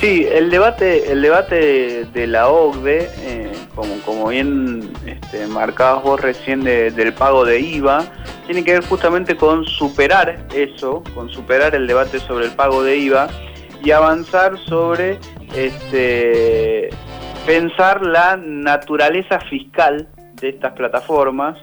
Sí, 0.03 0.27
el 0.29 0.51
debate, 0.51 1.13
el 1.13 1.23
debate 1.23 2.07
de 2.07 2.27
la 2.27 2.49
OCDE, 2.49 3.09
eh, 3.19 3.53
como, 3.75 3.95
como 4.05 4.29
bien 4.29 4.93
este, 5.07 5.47
marcabas 5.47 6.03
vos 6.03 6.21
recién 6.21 6.65
del 6.65 7.15
pago 7.15 7.45
de 7.45 7.61
IVA, 7.61 8.05
tiene 8.47 8.65
que 8.65 8.73
ver 8.73 8.85
justamente 8.85 9.37
con 9.37 9.65
superar 9.65 10.45
eso, 10.53 11.05
con 11.15 11.29
superar 11.29 11.77
el 11.77 11.87
debate 11.87 12.19
sobre 12.19 12.47
el 12.47 12.51
pago 12.51 12.83
de 12.83 12.97
IVA 12.97 13.29
y 13.85 13.93
avanzar 13.93 14.59
sobre 14.59 15.21
este, 15.55 16.91
pensar 17.47 18.03
la 18.05 18.37
naturaleza 18.37 19.39
fiscal 19.41 20.09
de 20.35 20.49
estas 20.49 20.73
plataformas, 20.73 21.57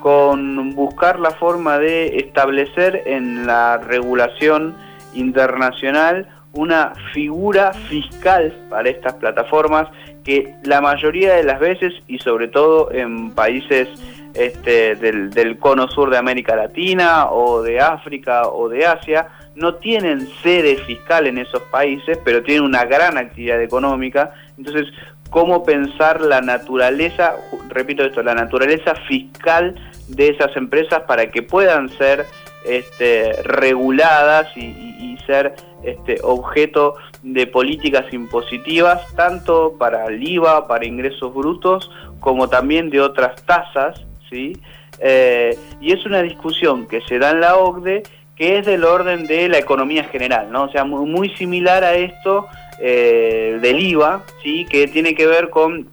con 0.00 0.70
buscar 0.74 1.18
la 1.18 1.32
forma 1.32 1.78
de 1.78 2.16
establecer 2.18 3.02
en 3.06 3.46
la 3.46 3.78
regulación 3.78 4.76
internacional 5.14 6.28
una 6.52 6.92
figura 7.12 7.72
fiscal 7.72 8.52
para 8.68 8.88
estas 8.88 9.14
plataformas 9.14 9.88
que 10.24 10.54
la 10.64 10.80
mayoría 10.80 11.34
de 11.34 11.44
las 11.44 11.58
veces 11.58 11.94
y 12.06 12.18
sobre 12.18 12.48
todo 12.48 12.92
en 12.92 13.30
países 13.32 13.88
este, 14.34 14.96
del, 14.96 15.58
cono 15.58 15.88
sur 15.88 16.10
de 16.10 16.18
América 16.18 16.56
Latina 16.56 17.30
o 17.30 17.62
de 17.62 17.80
África 17.80 18.48
o 18.48 18.68
de 18.68 18.86
Asia 18.86 19.28
no 19.54 19.74
tienen 19.74 20.26
sede 20.42 20.76
fiscal 20.76 21.26
en 21.26 21.38
esos 21.38 21.60
países, 21.64 22.18
pero 22.24 22.42
tienen 22.42 22.64
una 22.64 22.84
gran 22.86 23.18
actividad 23.18 23.60
económica. 23.60 24.32
Entonces, 24.56 24.86
¿cómo 25.28 25.64
pensar 25.64 26.22
la 26.22 26.40
naturaleza, 26.40 27.34
repito 27.68 28.04
esto, 28.04 28.22
la 28.22 28.34
naturaleza 28.34 28.94
fiscal 29.06 29.74
de 30.08 30.28
esas 30.28 30.56
empresas 30.56 31.02
para 31.02 31.30
que 31.30 31.42
puedan 31.42 31.90
ser 31.90 32.24
este, 32.64 33.42
reguladas 33.42 34.48
y, 34.56 34.90
ser 35.26 35.54
este, 35.84 36.18
objeto 36.24 36.96
de 37.22 37.46
políticas 37.46 38.12
impositivas, 38.12 39.06
tanto 39.14 39.76
para 39.78 40.06
el 40.06 40.20
IVA, 40.20 40.66
para 40.66 40.84
ingresos 40.84 41.32
brutos, 41.32 41.92
como 42.18 42.48
también 42.48 42.90
de 42.90 43.00
otras 43.00 43.40
tasas, 43.46 44.04
¿sí? 44.28 44.60
Eh, 44.98 45.56
y 45.80 45.92
es 45.92 46.04
una 46.04 46.22
discusión 46.22 46.88
que 46.88 47.02
se 47.02 47.20
da 47.20 47.30
en 47.30 47.40
la 47.40 47.56
OCDE 47.56 48.02
que 48.36 48.58
es 48.58 48.66
del 48.66 48.84
orden 48.84 49.26
de 49.26 49.48
la 49.48 49.58
economía 49.58 50.04
general, 50.04 50.50
¿no? 50.50 50.64
O 50.64 50.68
sea, 50.70 50.84
muy, 50.84 51.30
similar 51.36 51.84
a 51.84 51.94
esto 51.94 52.48
eh, 52.80 53.58
del 53.60 53.78
IVA, 53.78 54.24
¿sí? 54.42 54.66
Que 54.68 54.88
tiene 54.88 55.14
que 55.14 55.26
ver 55.26 55.50
con 55.50 55.88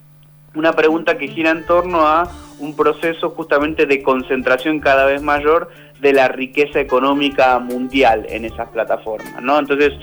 una 0.55 0.73
pregunta 0.73 1.17
que 1.17 1.27
gira 1.27 1.51
en 1.51 1.65
torno 1.65 2.07
a 2.07 2.29
un 2.59 2.75
proceso 2.75 3.29
justamente 3.31 3.85
de 3.85 4.01
concentración 4.01 4.79
cada 4.79 5.05
vez 5.05 5.21
mayor 5.21 5.69
de 5.99 6.13
la 6.13 6.27
riqueza 6.27 6.79
económica 6.79 7.59
mundial 7.59 8.25
en 8.29 8.45
esas 8.45 8.69
plataformas, 8.69 9.41
¿no? 9.41 9.59
Entonces, 9.59 9.93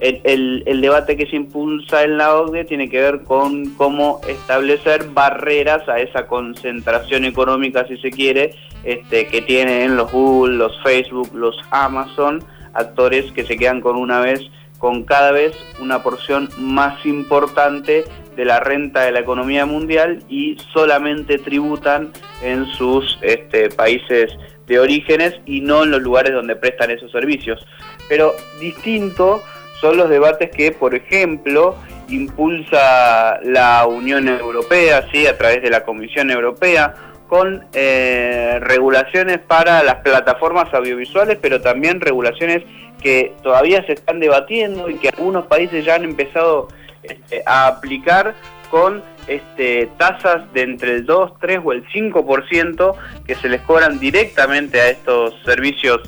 el, 0.00 0.80
debate 0.80 1.16
que 1.16 1.26
se 1.26 1.36
impulsa 1.36 2.02
en 2.04 2.16
la 2.16 2.34
OCDE 2.36 2.64
tiene 2.64 2.88
que 2.88 3.00
ver 3.00 3.22
con 3.22 3.66
cómo 3.74 4.20
establecer 4.26 5.08
barreras 5.10 5.86
a 5.88 6.00
esa 6.00 6.26
concentración 6.26 7.24
económica, 7.24 7.86
si 7.86 7.96
se 7.98 8.10
quiere, 8.10 8.54
este, 8.84 9.26
que 9.26 9.42
tienen 9.42 9.96
los 9.96 10.10
Google, 10.10 10.56
los 10.56 10.80
Facebook, 10.82 11.30
los 11.34 11.56
Amazon, 11.70 12.42
actores 12.72 13.30
que 13.32 13.44
se 13.44 13.56
quedan 13.56 13.80
con 13.80 13.96
una 13.96 14.20
vez, 14.20 14.40
con 14.78 15.04
cada 15.04 15.32
vez 15.32 15.52
una 15.80 16.02
porción 16.02 16.48
más 16.58 17.04
importante 17.04 18.04
de 18.36 18.44
la 18.46 18.60
renta 18.60 19.02
de 19.02 19.12
la 19.12 19.20
economía 19.20 19.66
mundial 19.66 20.20
y 20.30 20.56
solamente 20.72 21.36
tributan 21.36 22.10
en 22.42 22.64
sus 22.66 23.18
este, 23.20 23.68
países 23.68 24.32
de 24.70 24.78
orígenes 24.78 25.34
y 25.46 25.60
no 25.60 25.82
en 25.82 25.90
los 25.90 26.00
lugares 26.00 26.32
donde 26.32 26.54
prestan 26.54 26.92
esos 26.92 27.10
servicios. 27.10 27.66
Pero 28.08 28.36
distinto 28.60 29.42
son 29.80 29.96
los 29.96 30.08
debates 30.08 30.48
que, 30.50 30.70
por 30.70 30.94
ejemplo, 30.94 31.74
impulsa 32.08 33.40
la 33.42 33.84
Unión 33.88 34.28
Europea, 34.28 35.08
¿sí? 35.10 35.26
a 35.26 35.36
través 35.36 35.60
de 35.62 35.70
la 35.70 35.82
Comisión 35.82 36.30
Europea, 36.30 36.94
con 37.26 37.66
eh, 37.72 38.58
regulaciones 38.60 39.38
para 39.40 39.82
las 39.82 39.96
plataformas 39.96 40.72
audiovisuales, 40.72 41.36
pero 41.42 41.60
también 41.60 42.00
regulaciones 42.00 42.62
que 43.02 43.34
todavía 43.42 43.84
se 43.86 43.94
están 43.94 44.20
debatiendo 44.20 44.88
y 44.88 44.98
que 44.98 45.08
algunos 45.08 45.46
países 45.46 45.84
ya 45.84 45.96
han 45.96 46.04
empezado 46.04 46.68
este, 47.02 47.42
a 47.44 47.66
aplicar 47.66 48.34
con 48.70 49.02
este, 49.30 49.88
tasas 49.96 50.52
de 50.52 50.62
entre 50.62 50.96
el 50.96 51.06
2, 51.06 51.38
3 51.40 51.60
o 51.62 51.72
el 51.72 51.86
5% 51.86 52.94
que 53.24 53.34
se 53.36 53.48
les 53.48 53.60
cobran 53.62 54.00
directamente 54.00 54.80
a 54.80 54.90
estos 54.90 55.34
servicios 55.44 56.00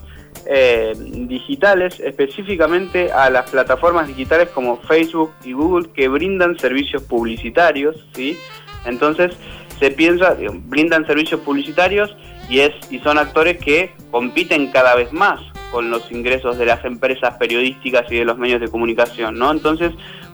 eh, 0.47 0.93
digitales, 0.97 2.01
específicamente 2.01 3.13
a 3.13 3.31
las 3.31 3.49
plataformas 3.49 4.09
digitales 4.09 4.49
como 4.49 4.79
Facebook 4.79 5.33
y 5.45 5.53
Google 5.53 5.91
que 5.95 6.09
brindan 6.09 6.59
servicios 6.59 7.05
publicitarios, 7.05 8.05
¿sí? 8.13 8.37
Entonces 8.85 9.37
se 9.79 9.93
piensa, 9.93 10.37
brindan 10.65 11.07
servicios 11.07 11.41
publicitarios 11.43 12.17
y, 12.49 12.59
es, 12.59 12.73
y 12.91 12.99
son 12.99 13.19
actores 13.19 13.59
que 13.59 13.93
compiten 14.11 14.73
cada 14.73 14.97
vez 14.97 15.13
más 15.13 15.41
con 15.71 15.91
los 15.91 16.11
ingresos 16.11 16.59
de 16.59 16.67
las 16.67 16.85
empresas 16.85 17.37
periodísticas 17.39 18.11
y 18.11 18.17
de 18.17 18.25
los 18.25 18.37
medios 18.37 18.61
de 18.61 18.69
comunicación, 18.69 19.39
¿no? 19.39 19.53
Entonces, 19.53 19.93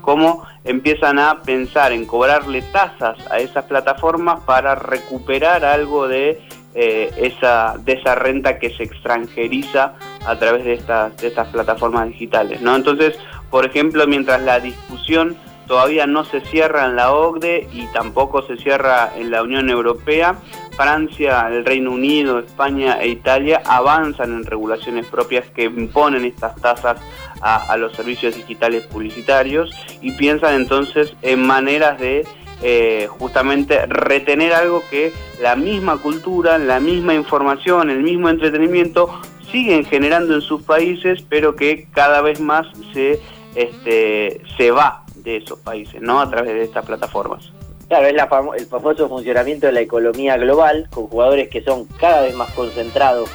cómo 0.08 0.42
empiezan 0.64 1.18
a 1.18 1.42
pensar 1.42 1.92
en 1.92 2.06
cobrarle 2.06 2.62
tasas 2.62 3.18
a 3.30 3.40
esas 3.40 3.66
plataformas 3.66 4.40
para 4.46 4.74
recuperar 4.74 5.66
algo 5.66 6.08
de 6.08 6.40
eh, 6.74 7.10
esa, 7.18 7.74
de 7.78 7.92
esa 7.92 8.14
renta 8.14 8.58
que 8.58 8.70
se 8.70 8.84
extranjeriza 8.84 9.96
a 10.24 10.38
través 10.38 10.64
de 10.64 10.72
estas, 10.72 11.14
de 11.18 11.28
estas 11.28 11.48
plataformas 11.48 12.08
digitales. 12.08 12.62
¿no? 12.62 12.74
Entonces, 12.74 13.18
por 13.50 13.66
ejemplo, 13.66 14.06
mientras 14.06 14.40
la 14.40 14.60
discusión 14.60 15.36
todavía 15.66 16.06
no 16.06 16.24
se 16.24 16.40
cierra 16.40 16.86
en 16.86 16.96
la 16.96 17.12
OCDE 17.12 17.68
y 17.70 17.86
tampoco 17.92 18.40
se 18.40 18.56
cierra 18.56 19.12
en 19.14 19.30
la 19.30 19.42
Unión 19.42 19.68
Europea, 19.68 20.36
Francia, 20.74 21.48
el 21.50 21.64
Reino 21.64 21.92
Unido, 21.92 22.38
España 22.38 22.98
e 23.00 23.08
Italia 23.08 23.60
avanzan 23.66 24.32
en 24.32 24.44
regulaciones 24.44 25.06
propias 25.06 25.46
que 25.50 25.64
imponen 25.64 26.24
estas 26.24 26.56
tasas 26.56 26.98
a, 27.40 27.76
los 27.76 27.94
servicios 27.94 28.34
digitales 28.34 28.86
publicitarios 28.86 29.70
y 30.00 30.12
piensan 30.12 30.54
entonces 30.54 31.14
en 31.22 31.40
maneras 31.46 31.98
de 31.98 32.26
eh, 32.62 33.08
justamente 33.18 33.86
retener 33.86 34.52
algo 34.52 34.82
que 34.90 35.12
la 35.40 35.54
misma 35.54 35.98
cultura, 35.98 36.58
la 36.58 36.80
misma 36.80 37.14
información, 37.14 37.90
el 37.90 38.02
mismo 38.02 38.28
entretenimiento 38.28 39.20
siguen 39.50 39.84
generando 39.84 40.34
en 40.34 40.40
sus 40.40 40.62
países, 40.62 41.22
pero 41.28 41.56
que 41.56 41.88
cada 41.92 42.20
vez 42.20 42.40
más 42.40 42.66
se, 42.92 43.20
este, 43.54 44.40
se 44.56 44.70
va 44.70 45.04
de 45.14 45.36
esos 45.36 45.58
países, 45.60 46.02
¿no? 46.02 46.20
A 46.20 46.28
través 46.28 46.52
de 46.54 46.62
estas 46.64 46.84
plataformas. 46.84 47.52
Claro, 47.88 48.06
es 48.06 48.14
el 48.58 48.66
famoso 48.66 49.08
funcionamiento 49.08 49.66
de 49.66 49.72
la 49.72 49.80
economía 49.80 50.36
global, 50.36 50.88
con 50.92 51.06
jugadores 51.06 51.48
que 51.48 51.62
son 51.62 51.86
cada 51.98 52.22
vez 52.22 52.34
más 52.34 52.50
concentrados, 52.52 53.30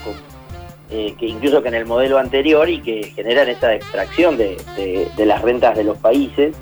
que 1.18 1.26
incluso 1.26 1.62
que 1.64 1.70
en 1.70 1.76
el 1.76 1.86
modelo 1.86 2.20
anterior, 2.20 2.70
y 2.70 2.80
que 2.82 3.12
generan 3.16 3.50
esa 3.50 3.74
extracción 3.74 4.38
de 4.38 5.26
las 5.26 5.42
rentas 5.42 5.76
de 5.76 5.84
los 5.84 5.98
países. 5.98 6.56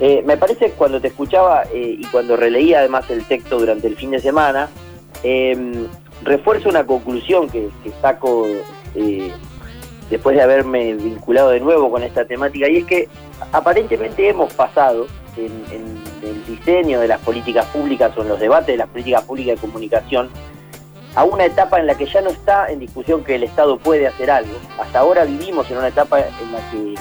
Eh, 0.00 0.22
me 0.24 0.38
parece 0.38 0.70
cuando 0.72 0.98
te 0.98 1.08
escuchaba 1.08 1.64
eh, 1.74 1.96
y 1.98 2.06
cuando 2.06 2.34
releía 2.34 2.78
además 2.78 3.10
el 3.10 3.22
texto 3.26 3.58
durante 3.58 3.86
el 3.86 3.96
fin 3.96 4.10
de 4.10 4.18
semana, 4.18 4.70
eh, 5.22 5.86
refuerzo 6.22 6.70
una 6.70 6.86
conclusión 6.86 7.50
que, 7.50 7.68
saco 8.00 8.46
eh, 8.94 9.30
después 10.08 10.36
de 10.36 10.42
haberme 10.42 10.94
vinculado 10.94 11.50
de 11.50 11.60
nuevo 11.60 11.90
con 11.90 12.02
esta 12.02 12.24
temática, 12.24 12.66
y 12.66 12.78
es 12.78 12.86
que 12.86 13.08
aparentemente 13.52 14.26
hemos 14.26 14.50
pasado 14.54 15.06
en, 15.36 15.52
en 15.70 16.02
el 16.26 16.46
diseño 16.46 16.98
de 17.00 17.08
las 17.08 17.20
políticas 17.20 17.66
públicas 17.66 18.16
o 18.16 18.22
en 18.22 18.28
los 18.28 18.40
debates 18.40 18.68
de 18.68 18.78
las 18.78 18.88
políticas 18.88 19.24
públicas 19.24 19.60
de 19.60 19.66
comunicación 19.66 20.30
a 21.14 21.24
una 21.24 21.44
etapa 21.44 21.80
en 21.80 21.86
la 21.86 21.96
que 21.96 22.06
ya 22.06 22.20
no 22.20 22.30
está 22.30 22.70
en 22.70 22.78
discusión 22.78 23.24
que 23.24 23.34
el 23.34 23.42
Estado 23.42 23.78
puede 23.78 24.06
hacer 24.06 24.30
algo. 24.30 24.52
Hasta 24.78 25.00
ahora 25.00 25.24
vivimos 25.24 25.70
en 25.70 25.78
una 25.78 25.88
etapa 25.88 26.20
en 26.20 26.52
la 26.52 26.70
que 26.70 26.96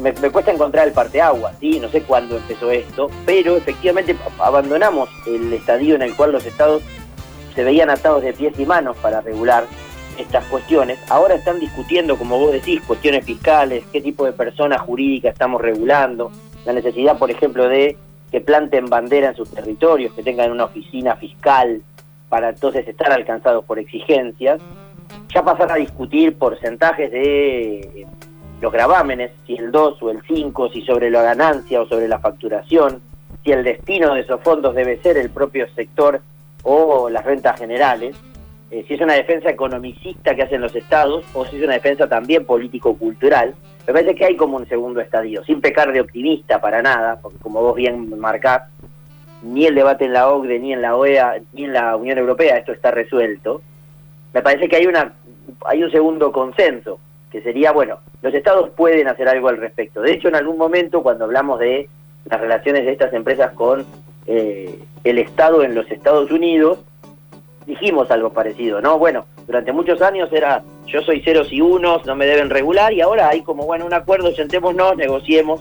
me, 0.00 0.30
cuesta 0.30 0.52
encontrar 0.52 0.88
el 0.88 0.92
parteaguas, 0.92 1.56
¿sí? 1.58 1.80
no 1.80 1.88
sé 1.88 2.02
cuándo 2.02 2.36
empezó 2.36 2.70
esto, 2.70 3.08
pero 3.24 3.56
efectivamente 3.56 4.14
abandonamos 4.38 5.08
el 5.26 5.52
estadio 5.52 5.94
en 5.94 6.02
el 6.02 6.14
cual 6.14 6.32
los 6.32 6.44
estados 6.44 6.82
se 7.54 7.64
veían 7.64 7.88
atados 7.88 8.22
de 8.22 8.32
pies 8.32 8.58
y 8.58 8.66
manos 8.66 8.96
para 8.98 9.20
regular 9.20 9.64
estas 10.18 10.44
cuestiones. 10.46 10.98
Ahora 11.08 11.34
están 11.34 11.60
discutiendo, 11.60 12.16
como 12.16 12.38
vos 12.38 12.52
decís, 12.52 12.82
cuestiones 12.82 13.24
fiscales, 13.24 13.84
qué 13.92 14.00
tipo 14.00 14.26
de 14.26 14.32
personas 14.32 14.80
jurídicas 14.80 15.32
estamos 15.32 15.60
regulando, 15.62 16.30
la 16.66 16.72
necesidad, 16.72 17.18
por 17.18 17.30
ejemplo, 17.30 17.68
de 17.68 17.96
que 18.30 18.40
planten 18.40 18.86
bandera 18.86 19.28
en 19.28 19.36
sus 19.36 19.50
territorios, 19.50 20.12
que 20.12 20.22
tengan 20.22 20.50
una 20.50 20.64
oficina 20.64 21.16
fiscal 21.16 21.80
para 22.34 22.48
entonces 22.48 22.88
estar 22.88 23.12
alcanzados 23.12 23.64
por 23.64 23.78
exigencias. 23.78 24.60
Ya 25.32 25.44
pasar 25.44 25.70
a 25.70 25.76
discutir 25.76 26.36
porcentajes 26.36 27.12
de 27.12 28.08
los 28.60 28.72
gravámenes, 28.72 29.30
si 29.46 29.54
el 29.54 29.70
2 29.70 30.02
o 30.02 30.10
el 30.10 30.20
5, 30.26 30.70
si 30.70 30.82
sobre 30.82 31.10
la 31.10 31.22
ganancia 31.22 31.80
o 31.80 31.86
sobre 31.86 32.08
la 32.08 32.18
facturación, 32.18 33.00
si 33.44 33.52
el 33.52 33.62
destino 33.62 34.14
de 34.14 34.22
esos 34.22 34.40
fondos 34.40 34.74
debe 34.74 35.00
ser 35.00 35.16
el 35.16 35.30
propio 35.30 35.68
sector 35.76 36.22
o 36.64 37.08
las 37.08 37.24
rentas 37.24 37.56
generales, 37.56 38.16
eh, 38.72 38.84
si 38.88 38.94
es 38.94 39.00
una 39.00 39.14
defensa 39.14 39.48
economicista 39.48 40.34
que 40.34 40.42
hacen 40.42 40.60
los 40.60 40.74
estados 40.74 41.24
o 41.34 41.46
si 41.46 41.58
es 41.58 41.62
una 41.62 41.74
defensa 41.74 42.08
también 42.08 42.44
político-cultural. 42.44 43.54
Me 43.86 43.92
parece 43.92 44.16
que 44.16 44.24
hay 44.24 44.36
como 44.36 44.56
un 44.56 44.66
segundo 44.66 45.00
estadio, 45.00 45.44
sin 45.44 45.60
pecar 45.60 45.92
de 45.92 46.00
optimista 46.00 46.60
para 46.60 46.82
nada, 46.82 47.16
porque 47.22 47.38
como 47.38 47.62
vos 47.62 47.76
bien 47.76 48.18
marcás, 48.18 48.73
ni 49.44 49.66
el 49.66 49.74
debate 49.74 50.06
en 50.06 50.14
la 50.14 50.30
OCDE, 50.30 50.58
ni 50.58 50.72
en 50.72 50.80
la 50.82 50.96
OEA, 50.96 51.36
ni 51.52 51.64
en 51.64 51.74
la 51.74 51.94
Unión 51.96 52.18
Europea 52.18 52.56
esto 52.56 52.72
está 52.72 52.90
resuelto. 52.90 53.60
Me 54.32 54.42
parece 54.42 54.68
que 54.68 54.76
hay, 54.76 54.86
una, 54.86 55.12
hay 55.66 55.82
un 55.82 55.90
segundo 55.90 56.32
consenso, 56.32 56.98
que 57.30 57.42
sería, 57.42 57.70
bueno, 57.72 57.98
los 58.22 58.32
estados 58.32 58.70
pueden 58.70 59.06
hacer 59.06 59.28
algo 59.28 59.48
al 59.48 59.58
respecto. 59.58 60.00
De 60.00 60.12
hecho, 60.12 60.28
en 60.28 60.36
algún 60.36 60.56
momento, 60.56 61.02
cuando 61.02 61.26
hablamos 61.26 61.60
de 61.60 61.88
las 62.24 62.40
relaciones 62.40 62.86
de 62.86 62.92
estas 62.92 63.12
empresas 63.12 63.52
con 63.52 63.84
eh, 64.26 64.78
el 65.04 65.18
Estado 65.18 65.62
en 65.62 65.74
los 65.74 65.90
Estados 65.90 66.30
Unidos, 66.30 66.78
dijimos 67.66 68.10
algo 68.10 68.30
parecido, 68.30 68.80
¿no? 68.80 68.98
Bueno, 68.98 69.26
durante 69.46 69.72
muchos 69.72 70.00
años 70.00 70.32
era 70.32 70.62
yo 70.86 71.02
soy 71.02 71.20
ceros 71.20 71.52
y 71.52 71.60
unos, 71.60 72.06
no 72.06 72.16
me 72.16 72.26
deben 72.26 72.48
regular, 72.48 72.92
y 72.94 73.02
ahora 73.02 73.28
hay 73.28 73.42
como, 73.42 73.66
bueno, 73.66 73.84
un 73.84 73.94
acuerdo, 73.94 74.32
sentémonos, 74.32 74.96
negociemos 74.96 75.60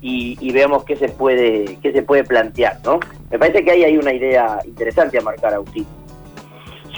y, 0.00 0.36
y 0.40 0.52
veamos 0.52 0.84
qué 0.84 0.96
se 0.96 1.08
puede 1.08 1.78
qué 1.82 1.92
se 1.92 2.02
puede 2.02 2.24
plantear, 2.24 2.78
¿no? 2.84 3.00
Me 3.30 3.38
parece 3.38 3.64
que 3.64 3.70
ahí 3.70 3.84
hay 3.84 3.98
una 3.98 4.12
idea 4.12 4.58
interesante 4.64 5.18
a 5.18 5.22
marcar, 5.22 5.54
Agustín. 5.54 5.86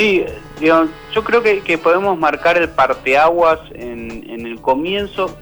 Sí, 0.00 0.24
yo 0.58 0.88
creo 1.24 1.42
que, 1.42 1.76
podemos 1.76 2.18
marcar 2.18 2.56
el 2.56 2.70
parteaguas 2.70 3.60
en, 3.74 4.56
comienzo 4.62 5.36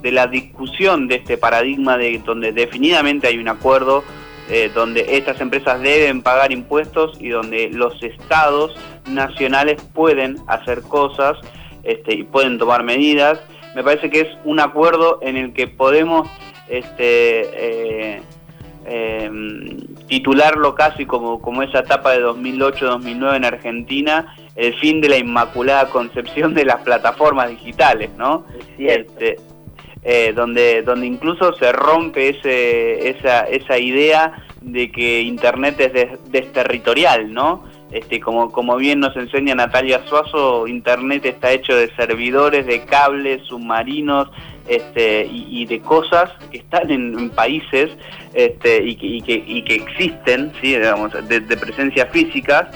de 0.00 0.12
la 0.12 0.26
discusión 0.26 1.08
de 1.08 1.16
este 1.16 1.36
paradigma 1.36 1.98
de 1.98 2.18
donde 2.24 2.52
definidamente 2.52 3.26
hay 3.26 3.38
un 3.38 3.48
acuerdo 3.48 4.02
eh, 4.50 4.70
donde 4.74 5.16
estas 5.16 5.40
empresas 5.40 5.80
deben 5.80 6.22
pagar 6.22 6.52
impuestos 6.52 7.16
y 7.20 7.28
donde 7.28 7.68
los 7.70 8.02
estados 8.02 8.74
nacionales 9.06 9.82
pueden 9.94 10.36
hacer 10.46 10.82
cosas 10.82 11.36
este, 11.82 12.14
y 12.14 12.22
pueden 12.24 12.58
tomar 12.58 12.84
medidas. 12.84 13.40
Me 13.74 13.82
parece 13.84 14.08
que 14.08 14.20
es 14.20 14.28
un 14.44 14.60
acuerdo 14.60 15.18
en 15.22 15.36
el 15.36 15.52
que 15.52 15.66
podemos 15.66 16.28
este, 16.68 18.16
eh, 18.16 18.22
em, 18.84 19.78
titularlo 20.08 20.74
casi 20.74 21.06
como, 21.06 21.40
como 21.40 21.62
esa 21.62 21.80
etapa 21.80 22.12
de 22.12 22.20
2008-2009 22.20 23.36
en 23.36 23.44
Argentina, 23.44 24.34
el 24.56 24.74
fin 24.74 25.00
de 25.00 25.08
la 25.08 25.18
inmaculada 25.18 25.88
concepción 25.88 26.54
de 26.54 26.64
las 26.64 26.82
plataformas 26.82 27.50
digitales, 27.50 28.10
¿no? 28.16 28.44
Este, 28.78 29.36
eh, 30.04 30.32
donde, 30.34 30.82
donde 30.82 31.06
incluso 31.06 31.54
se 31.54 31.72
rompe 31.72 32.30
ese, 32.30 33.08
esa, 33.10 33.42
esa 33.42 33.78
idea 33.78 34.32
de 34.60 34.90
que 34.90 35.22
Internet 35.22 35.80
es 35.80 36.32
desterritorial, 36.32 37.32
¿no? 37.32 37.64
Este, 37.92 38.20
como, 38.20 38.50
como 38.50 38.76
bien 38.76 39.00
nos 39.00 39.14
enseña 39.16 39.54
Natalia 39.54 40.02
Suazo, 40.06 40.66
Internet 40.66 41.26
está 41.26 41.52
hecho 41.52 41.76
de 41.76 41.94
servidores, 41.94 42.66
de 42.66 42.84
cables, 42.84 43.42
submarinos 43.46 44.30
este, 44.68 45.26
y, 45.30 45.64
de 45.66 45.80
cosas 45.80 46.30
que 46.50 46.58
están 46.58 46.90
en, 46.90 47.30
países 47.30 47.90
este, 48.34 48.82
y, 48.82 48.96
que, 48.96 49.06
y, 49.06 49.22
que, 49.22 49.44
y, 49.46 49.62
que, 49.62 49.74
existen, 49.74 50.52
¿sí? 50.60 50.76
Digamos, 50.76 51.12
de, 51.28 51.40
de 51.40 51.56
presencia 51.56 52.06
físicas. 52.06 52.68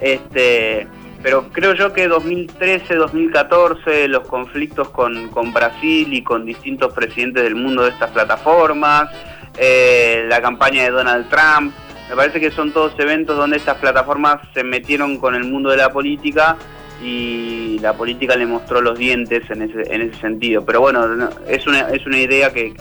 Este, 0.00 0.86
pero 1.24 1.48
creo 1.50 1.72
yo 1.72 1.94
que 1.94 2.06
2013, 2.06 2.96
2014, 2.96 4.08
los 4.08 4.28
conflictos 4.28 4.90
con, 4.90 5.30
Brasil 5.54 6.12
y 6.12 6.22
con 6.22 6.44
distintos 6.44 6.92
presidentes 6.92 7.44
del 7.44 7.54
mundo 7.54 7.84
de 7.84 7.88
estas 7.88 8.10
plataformas, 8.10 9.08
eh, 9.56 10.26
la 10.28 10.42
campaña 10.42 10.82
de 10.82 10.90
Donald 10.90 11.30
Trump, 11.30 11.72
me 12.10 12.14
parece 12.14 12.40
que 12.40 12.50
son 12.50 12.72
todos 12.72 12.92
eventos 12.98 13.38
donde 13.38 13.56
estas 13.56 13.78
plataformas 13.78 14.36
se 14.52 14.62
metieron 14.62 15.16
con 15.16 15.34
el 15.34 15.44
mundo 15.44 15.70
de 15.70 15.78
la 15.78 15.88
política 15.88 16.58
y 17.02 17.78
la 17.80 17.92
política 17.94 18.36
le 18.36 18.46
mostró 18.46 18.80
los 18.80 18.98
dientes 18.98 19.42
en 19.50 19.62
ese, 19.62 19.94
en 19.94 20.02
ese 20.02 20.20
sentido. 20.20 20.64
Pero 20.64 20.80
bueno, 20.80 21.28
es 21.46 21.66
una, 21.66 21.88
es 21.90 22.06
una 22.06 22.18
idea 22.18 22.52
que, 22.52 22.74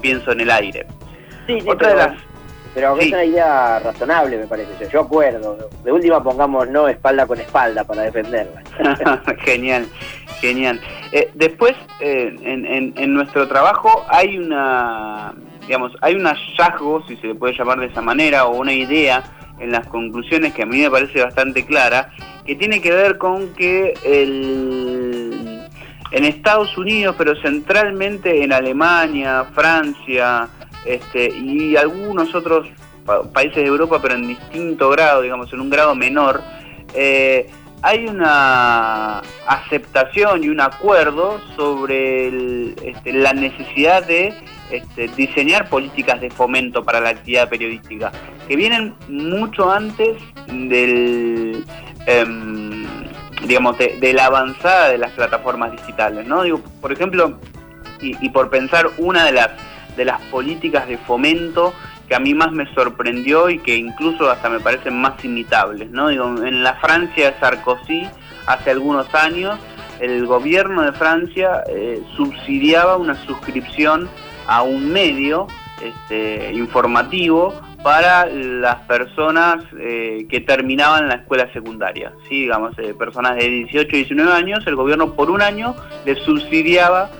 pienso 0.00 0.32
en 0.32 0.40
el 0.40 0.50
aire. 0.50 0.86
Sí, 1.46 1.58
Otra 1.66 1.88
de 1.88 1.94
las 1.96 2.30
pero 2.74 2.96
es 2.98 3.08
una 3.08 3.24
idea 3.24 3.80
razonable, 3.80 4.38
me 4.38 4.46
parece. 4.46 4.88
Yo 4.92 5.00
acuerdo. 5.00 5.68
De 5.82 5.90
última 5.90 6.22
pongamos 6.22 6.68
no 6.68 6.86
espalda 6.88 7.26
con 7.26 7.40
espalda 7.40 7.84
para 7.84 8.02
defenderla. 8.02 8.62
genial, 9.40 9.86
genial. 10.40 10.80
Eh, 11.10 11.30
después, 11.34 11.74
eh, 11.98 12.34
en, 12.42 12.94
en, 12.96 13.12
nuestro 13.14 13.48
trabajo 13.48 14.06
hay 14.08 14.38
una, 14.38 15.34
digamos, 15.66 15.92
hay 16.00 16.14
un 16.14 16.26
hallazgo, 16.26 17.04
si 17.08 17.16
se 17.16 17.28
le 17.28 17.34
puede 17.34 17.56
llamar 17.58 17.80
de 17.80 17.86
esa 17.86 18.02
manera, 18.02 18.46
o 18.46 18.56
una 18.56 18.72
idea 18.72 19.24
en 19.60 19.72
las 19.72 19.86
conclusiones 19.86 20.54
que 20.54 20.62
a 20.62 20.66
mí 20.66 20.80
me 20.80 20.90
parece 20.90 21.22
bastante 21.22 21.64
clara, 21.64 22.12
que 22.46 22.56
tiene 22.56 22.80
que 22.80 22.92
ver 22.92 23.18
con 23.18 23.52
que 23.54 23.94
el, 24.04 25.68
en 26.10 26.24
Estados 26.24 26.76
Unidos, 26.76 27.14
pero 27.16 27.40
centralmente 27.40 28.42
en 28.42 28.52
Alemania, 28.52 29.44
Francia, 29.54 30.48
este, 30.84 31.28
y 31.28 31.76
algunos 31.76 32.34
otros 32.34 32.66
países 33.32 33.56
de 33.56 33.66
Europa, 33.66 33.98
pero 34.00 34.14
en 34.14 34.28
distinto 34.28 34.90
grado, 34.90 35.22
digamos, 35.22 35.52
en 35.52 35.60
un 35.60 35.70
grado 35.70 35.94
menor, 35.94 36.42
eh, 36.94 37.48
hay 37.82 38.06
una 38.06 39.22
aceptación 39.46 40.44
y 40.44 40.48
un 40.48 40.60
acuerdo 40.60 41.40
sobre 41.56 42.72
este, 42.88 43.12
la 43.12 43.32
necesidad 43.32 44.06
de 44.06 44.34
este, 44.70 45.08
diseñar 45.08 45.68
políticas 45.68 46.20
de 46.20 46.30
fomento 46.30 46.84
para 46.84 47.00
la 47.00 47.10
actividad 47.10 47.48
periodística, 47.48 48.12
que 48.48 48.56
vienen 48.56 48.94
mucho 49.08 49.70
antes 49.70 50.16
del, 50.46 51.64
em, 52.06 52.86
digamos, 53.46 53.78
de, 53.78 54.12
la 54.12 54.26
avanzada 54.26 54.88
de 54.88 54.98
las 54.98 55.12
plataformas 55.12 55.72
digitales, 55.72 56.26
¿no? 56.26 56.42
Digo, 56.42 56.60
por 56.80 56.92
ejemplo, 56.92 57.38
y 58.00 58.28
por 58.30 58.48
pensar 58.48 58.88
una 58.96 59.26
de 59.26 59.32
las 59.32 59.50
de 59.96 60.04
las 60.04 60.20
políticas 60.22 60.88
de 60.88 60.96
fomento 60.98 61.74
que 62.08 62.14
a 62.14 62.18
mí 62.18 62.34
más 62.34 62.50
me 62.52 62.72
sorprendió 62.74 63.50
y 63.50 63.58
que 63.58 63.76
incluso 63.76 64.30
hasta 64.30 64.48
me 64.48 64.60
parecen 64.60 65.00
más 65.00 65.24
imitables. 65.24 65.90
¿no? 65.90 66.08
Digo, 66.08 66.26
en 66.42 66.62
la 66.62 66.74
Francia 66.74 67.30
de 67.30 67.38
Sarkozy, 67.38 68.08
hace 68.46 68.70
algunos 68.70 69.14
años, 69.14 69.58
el 70.00 70.26
gobierno 70.26 70.82
de 70.82 70.92
Francia 70.92 71.62
eh, 71.68 72.02
subsidiaba 72.16 72.96
una 72.96 73.14
suscripción 73.26 74.08
a 74.46 74.62
un 74.62 74.92
medio 74.92 75.46
este, 75.82 76.52
informativo 76.52 77.60
para 77.82 78.26
las 78.26 78.76
personas 78.82 79.64
eh, 79.78 80.26
que 80.28 80.40
terminaban 80.40 81.08
la 81.08 81.14
escuela 81.14 81.50
secundaria. 81.52 82.12
¿sí? 82.28 82.42
Digamos, 82.42 82.78
eh, 82.78 82.94
personas 82.94 83.36
de 83.36 83.48
18 83.48 83.88
y 83.88 83.98
19 84.00 84.32
años, 84.32 84.66
el 84.66 84.76
gobierno 84.76 85.14
por 85.14 85.30
un 85.30 85.40
año 85.40 85.74
les 86.04 86.18
subsidiaba 86.18 87.10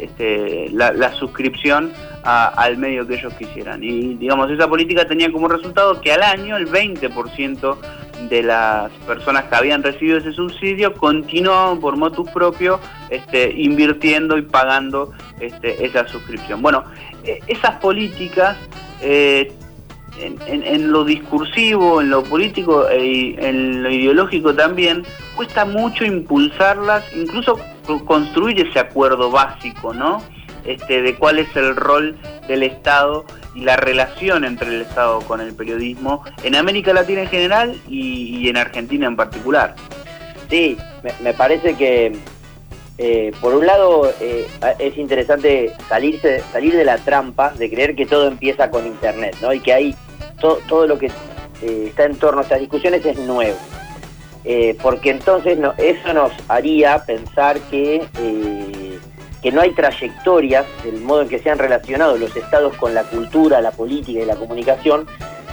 este, 0.00 0.68
la, 0.70 1.12
suscripción 1.14 1.92
al 2.22 2.76
medio 2.76 3.06
que 3.06 3.14
ellos 3.14 3.32
quisieran. 3.34 3.82
Y 3.82 4.14
digamos, 4.14 4.50
esa 4.50 4.68
política 4.68 5.06
tenía 5.06 5.32
como 5.32 5.48
resultado 5.48 6.00
que 6.00 6.12
al 6.12 6.22
año 6.22 6.56
el 6.56 6.68
20% 6.68 7.76
de 8.28 8.42
las 8.42 8.90
personas 9.06 9.44
que 9.44 9.54
habían 9.54 9.82
recibido 9.82 10.18
ese 10.18 10.32
subsidio 10.32 10.92
continuaban 10.94 11.80
por 11.80 11.96
motus 11.96 12.28
propio 12.30 12.80
este, 13.10 13.52
invirtiendo 13.52 14.36
y 14.36 14.42
pagando 14.42 15.12
este, 15.40 15.84
esa 15.84 16.06
suscripción. 16.08 16.60
Bueno, 16.60 16.84
e, 17.24 17.40
esas 17.46 17.76
políticas 17.76 18.56
eh, 19.00 19.52
en, 20.20 20.90
lo 20.90 21.04
discursivo, 21.04 22.00
en 22.00 22.10
lo 22.10 22.24
político 22.24 22.88
e, 22.88 23.04
y 23.04 23.36
en 23.38 23.82
lo 23.82 23.90
ideológico 23.90 24.54
también, 24.54 25.04
cuesta 25.36 25.64
mucho 25.64 26.04
impulsarlas, 26.04 27.04
incluso 27.14 27.58
construir 28.04 28.66
ese 28.66 28.80
acuerdo 28.80 29.30
básico, 29.30 29.94
¿no? 29.94 30.22
Este, 30.64 31.00
de 31.02 31.14
cuál 31.14 31.38
es 31.38 31.54
el 31.56 31.76
rol 31.76 32.16
del 32.46 32.64
Estado 32.64 33.24
y 33.54 33.60
la 33.60 33.76
relación 33.76 34.44
entre 34.44 34.68
el 34.68 34.82
Estado 34.82 35.20
con 35.20 35.40
el 35.40 35.54
periodismo 35.54 36.22
en 36.42 36.54
América 36.54 36.92
Latina 36.92 37.22
en 37.22 37.28
general 37.28 37.80
y, 37.88 38.48
en 38.48 38.56
Argentina 38.56 39.06
en 39.06 39.16
particular. 39.16 39.74
Sí, 40.48 40.76
me, 41.20 41.34
parece 41.34 41.74
que 41.74 42.16
eh, 42.96 43.32
por 43.40 43.54
un 43.54 43.66
lado 43.66 44.10
eh, 44.20 44.46
es 44.78 44.96
interesante 44.96 45.72
salirse, 45.88 46.42
salir 46.52 46.74
de 46.74 46.84
la 46.84 46.98
trampa 46.98 47.50
de 47.50 47.68
creer 47.68 47.94
que 47.94 48.06
todo 48.06 48.28
empieza 48.28 48.70
con 48.70 48.86
Internet, 48.86 49.36
¿no? 49.42 49.52
Y 49.52 49.60
que 49.60 49.72
hay 49.72 49.94
todo 50.40 50.86
lo 50.86 50.98
que 50.98 51.06
eh, 51.06 51.84
está 51.88 52.04
en 52.04 52.16
torno 52.16 52.40
a 52.40 52.42
estas 52.44 52.60
discusiones 52.60 53.04
es 53.04 53.18
nuevo. 53.18 53.58
Porque 54.80 55.10
entonces 55.10 55.58
no, 55.58 55.74
eso 55.76 56.14
nos 56.14 56.32
haría 56.48 57.04
pensar 57.04 57.58
que, 57.70 58.06
que 59.42 59.52
no 59.52 59.60
hay 59.60 59.70
trayectorias 59.70 60.66
del 60.84 61.00
modo 61.00 61.22
en 61.22 61.28
que 61.28 61.38
se 61.38 61.50
han 61.50 61.58
relacionado 61.58 62.16
los 62.16 62.34
estados 62.34 62.76
con 62.76 62.94
la 62.94 63.04
cultura, 63.04 63.60
la 63.60 63.70
política 63.70 64.20
y 64.20 64.24
la 64.24 64.36
comunicación 64.36 65.06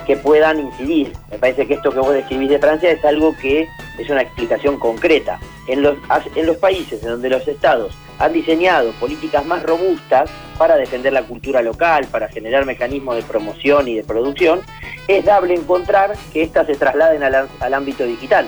que 0.05 0.17
puedan 0.17 0.59
incidir. 0.59 1.13
Me 1.31 1.37
parece 1.37 1.67
que 1.67 1.75
esto 1.75 1.91
que 1.91 1.99
vos 1.99 2.13
describís 2.13 2.49
de 2.49 2.59
Francia 2.59 2.91
es 2.91 3.03
algo 3.03 3.35
que 3.37 3.67
es 3.97 4.09
una 4.09 4.21
explicación 4.21 4.79
concreta. 4.79 5.39
En 5.67 5.81
los, 5.81 5.97
en 6.35 6.45
los 6.45 6.57
países 6.57 7.01
en 7.03 7.09
donde 7.09 7.29
los 7.29 7.47
estados 7.47 7.97
han 8.19 8.33
diseñado 8.33 8.91
políticas 8.93 9.45
más 9.45 9.63
robustas 9.63 10.29
para 10.57 10.77
defender 10.77 11.11
la 11.11 11.23
cultura 11.23 11.61
local, 11.61 12.05
para 12.11 12.27
generar 12.27 12.65
mecanismos 12.65 13.15
de 13.15 13.23
promoción 13.23 13.87
y 13.87 13.95
de 13.95 14.03
producción, 14.03 14.61
es 15.07 15.25
dable 15.25 15.55
encontrar 15.55 16.13
que 16.31 16.43
éstas 16.43 16.67
se 16.67 16.75
trasladen 16.75 17.23
al, 17.23 17.49
al 17.59 17.73
ámbito 17.73 18.05
digital 18.05 18.45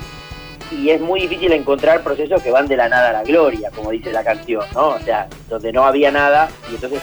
y 0.72 0.90
es 0.90 1.02
muy 1.02 1.22
difícil 1.22 1.52
encontrar 1.54 2.04
procesos 2.04 2.42
que 2.42 2.52
van 2.52 2.68
de 2.68 2.78
la 2.78 2.90
nada 2.90 3.10
a 3.10 3.14
la 3.14 3.24
gloria, 3.24 3.72
como 3.76 3.92
dice 3.92 4.12
la 4.12 4.24
canción, 4.24 4.64
¿no? 4.74 4.90
O 4.90 5.00
sea, 5.00 5.28
donde 5.50 5.72
no 5.72 5.84
había 5.84 6.12
nada 6.12 6.50
y 6.70 6.76
entonces 6.76 7.02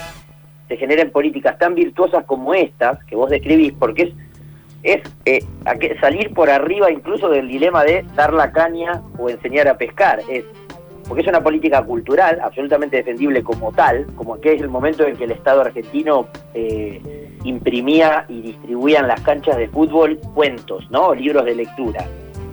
se 0.68 0.77
generen 0.77 1.11
políticas 1.11 1.59
tan 1.59 1.74
virtuosas 1.74 2.24
como 2.24 2.55
estas 2.55 3.03
que 3.05 3.16
vos 3.16 3.31
describís, 3.31 3.72
porque 3.72 4.03
es, 4.03 4.12
es 4.83 5.03
eh, 5.24 5.98
salir 6.00 6.33
por 6.33 6.50
arriba 6.50 6.90
incluso 6.90 7.29
del 7.29 7.48
dilema 7.48 7.85
de 7.85 8.05
dar 8.14 8.33
la 8.33 8.53
caña 8.53 9.03
o 9.18 9.29
enseñar 9.29 9.68
a 9.68 9.77
pescar, 9.77 10.20
es 10.29 10.44
porque 11.07 11.20
es 11.20 11.29
una 11.29 11.42
política 11.42 11.83
cultural 11.83 12.40
absolutamente 12.42 12.96
defendible 12.96 13.42
como 13.42 13.72
tal, 13.72 14.07
como 14.16 14.40
que 14.40 14.55
es 14.55 14.62
el 14.62 14.70
momento 14.70 15.07
en 15.07 15.14
que 15.16 15.24
el 15.24 15.33
Estado 15.33 15.61
argentino 15.61 16.29
eh, 16.55 17.31
imprimía 17.44 18.24
y 18.27 18.40
distribuía 18.40 19.00
en 19.00 19.09
las 19.09 19.20
canchas 19.20 19.59
de 19.59 19.68
fútbol 19.68 20.18
cuentos, 20.35 20.90
¿no? 20.90 21.14
libros 21.14 21.44
de 21.44 21.57
lectura 21.57 22.07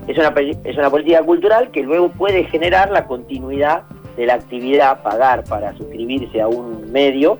es 0.07 0.17
una, 0.17 0.33
es 0.63 0.77
una 0.77 0.89
política 0.89 1.21
cultural 1.23 1.71
que 1.71 1.83
luego 1.83 2.09
puede 2.09 2.43
generar 2.45 2.91
la 2.91 3.05
continuidad 3.05 3.83
de 4.17 4.25
la 4.25 4.35
actividad, 4.35 5.01
pagar 5.03 5.43
para 5.45 5.75
suscribirse 5.77 6.41
a 6.41 6.47
un 6.47 6.91
medio 6.91 7.37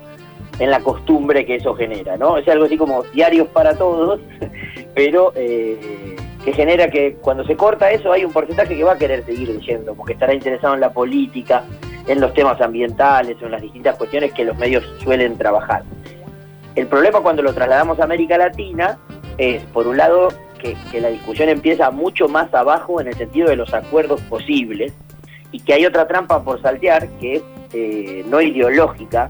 en 0.59 0.69
la 0.69 0.79
costumbre 0.79 1.45
que 1.45 1.55
eso 1.55 1.73
genera, 1.73 2.17
¿no? 2.17 2.37
Es 2.37 2.47
algo 2.47 2.65
así 2.65 2.77
como 2.77 3.03
diarios 3.13 3.47
para 3.47 3.75
todos, 3.75 4.19
pero 4.95 5.33
eh, 5.35 6.15
que 6.43 6.53
genera 6.53 6.89
que 6.89 7.15
cuando 7.21 7.43
se 7.45 7.55
corta 7.55 7.91
eso 7.91 8.11
hay 8.11 8.25
un 8.25 8.31
porcentaje 8.31 8.75
que 8.75 8.83
va 8.83 8.93
a 8.93 8.97
querer 8.97 9.25
seguir 9.25 9.49
leyendo, 9.49 9.95
porque 9.95 10.13
estará 10.13 10.33
interesado 10.33 10.73
en 10.73 10.81
la 10.81 10.91
política, 10.91 11.63
en 12.07 12.19
los 12.19 12.33
temas 12.33 12.59
ambientales 12.61 13.37
en 13.41 13.51
las 13.51 13.61
distintas 13.61 13.95
cuestiones 13.95 14.33
que 14.33 14.45
los 14.45 14.57
medios 14.57 14.83
suelen 15.03 15.37
trabajar. 15.37 15.83
El 16.75 16.87
problema 16.87 17.19
cuando 17.21 17.41
lo 17.41 17.53
trasladamos 17.53 17.99
a 17.99 18.05
América 18.05 18.37
Latina 18.37 18.97
es, 19.37 19.61
por 19.65 19.87
un 19.87 19.97
lado, 19.97 20.29
que, 20.61 21.01
la 21.01 21.09
discusión 21.09 21.49
empieza 21.49 21.91
mucho 21.91 22.27
más 22.27 22.53
abajo 22.53 23.01
en 23.01 23.07
el 23.07 23.15
sentido 23.15 23.49
de 23.49 23.55
los 23.55 23.73
acuerdos 23.73 24.21
posibles 24.21 24.93
y 25.51 25.59
que 25.59 25.73
hay 25.73 25.85
otra 25.85 26.07
trampa 26.07 26.43
por 26.43 26.61
saltear 26.61 27.09
que 27.19 27.35
es 27.35 27.43
eh, 27.73 28.23
no 28.27 28.41
ideológica, 28.41 29.29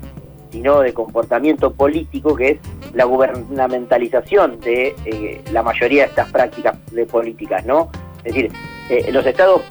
sino 0.52 0.82
de 0.82 0.94
comportamiento 0.94 1.74
político, 1.74 2.36
que 2.36 2.50
es 2.50 2.60
la 2.94 3.06
gubernamentalización 3.06 4.60
de 4.60 4.96
eh, 5.06 5.42
la 5.52 5.64
mayoría 5.64 6.04
de 6.04 6.10
estas 6.10 6.32
prácticas 6.32 6.78
de 6.92 7.06
políticas, 7.06 7.66
¿no? 7.66 7.90
Es 8.24 8.34
decir, 8.34 8.52
eh, 8.90 9.12
los 9.12 9.26
estados 9.26 9.62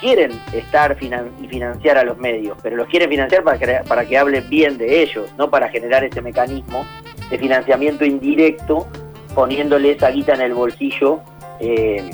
quieren 0.00 0.32
estar 0.52 0.96
y 1.00 1.48
financiar 1.48 1.98
a 1.98 2.04
los 2.04 2.18
medios, 2.18 2.58
pero 2.62 2.76
los 2.76 2.88
quieren 2.88 3.08
financiar 3.08 3.44
para 3.44 3.58
que, 3.58 3.80
para 3.86 4.04
que 4.04 4.18
hablen 4.18 4.48
bien 4.48 4.76
de 4.78 5.02
ellos, 5.02 5.30
no 5.38 5.50
para 5.50 5.68
generar 5.68 6.04
ese 6.04 6.20
mecanismo 6.20 6.84
de 7.30 7.38
financiamiento 7.38 8.04
indirecto, 8.04 8.86
poniéndole 9.34 9.92
esa 9.92 10.10
guita 10.10 10.34
en 10.34 10.40
el 10.42 10.54
bolsillo 10.54 11.20
eh, 11.60 12.10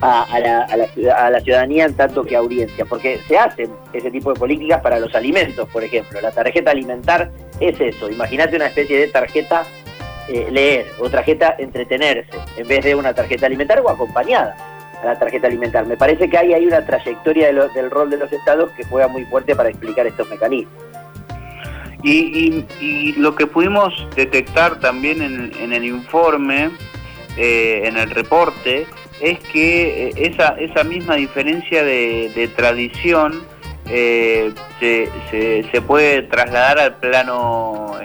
a, 0.00 0.26
la, 0.38 1.40
ciudadanía 1.40 1.86
en 1.86 1.94
tanto 1.94 2.24
que 2.24 2.36
audiencia, 2.36 2.84
porque 2.84 3.18
se 3.26 3.38
hacen 3.38 3.70
ese 3.92 4.10
tipo 4.10 4.32
de 4.32 4.38
políticas 4.38 4.80
para 4.82 4.98
los 4.98 5.14
alimentos, 5.14 5.68
por 5.68 5.82
ejemplo. 5.82 6.20
La 6.20 6.30
tarjeta 6.30 6.70
alimentar 6.70 7.30
es 7.60 7.80
eso, 7.80 8.10
imagínate 8.10 8.56
una 8.56 8.66
especie 8.66 8.98
de 8.98 9.08
tarjeta 9.08 9.64
eh, 10.28 10.48
leer 10.50 10.86
o 11.00 11.08
tarjeta 11.08 11.54
entretenerse, 11.58 12.36
en 12.56 12.68
vez 12.68 12.84
de 12.84 12.94
una 12.94 13.14
tarjeta 13.14 13.46
alimentar 13.46 13.80
o 13.80 13.88
acompañada 13.88 14.56
a 15.02 15.06
la 15.06 15.18
tarjeta 15.18 15.46
alimentar. 15.46 15.86
Me 15.86 15.96
parece 15.96 16.28
que 16.28 16.36
ahí 16.36 16.52
hay 16.52 16.66
una 16.66 16.84
trayectoria 16.84 17.52
del 17.52 17.90
rol 17.90 18.10
de 18.10 18.16
los 18.16 18.32
estados 18.32 18.70
que 18.72 18.84
juega 18.84 19.08
muy 19.08 19.24
fuerte 19.24 19.54
para 19.54 19.68
explicar 19.68 20.06
estos 20.06 20.28
mecanismos. 20.28 20.85
Y, 22.08 23.14
lo 23.18 23.34
que 23.34 23.48
pudimos 23.48 23.92
detectar 24.14 24.78
también 24.78 25.20
en, 25.22 25.72
el 25.72 25.84
informe, 25.84 26.70
eh, 27.36 27.82
en 27.84 27.96
el 27.96 28.10
reporte, 28.10 28.86
es 29.20 29.40
que 29.40 30.10
eh, 30.14 30.34
esa, 30.60 30.84
misma 30.84 31.16
diferencia 31.16 31.82
de, 31.82 32.48
tradición 32.54 33.42
eh, 33.88 34.52
se, 34.78 35.82
puede 35.82 36.22
trasladar 36.22 36.78
al 36.78 36.94
plano 36.98 37.96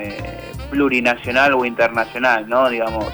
plurinacional 0.71 1.53
o 1.53 1.63
internacional, 1.63 2.49
¿no? 2.49 2.71
Digamos, 2.71 3.05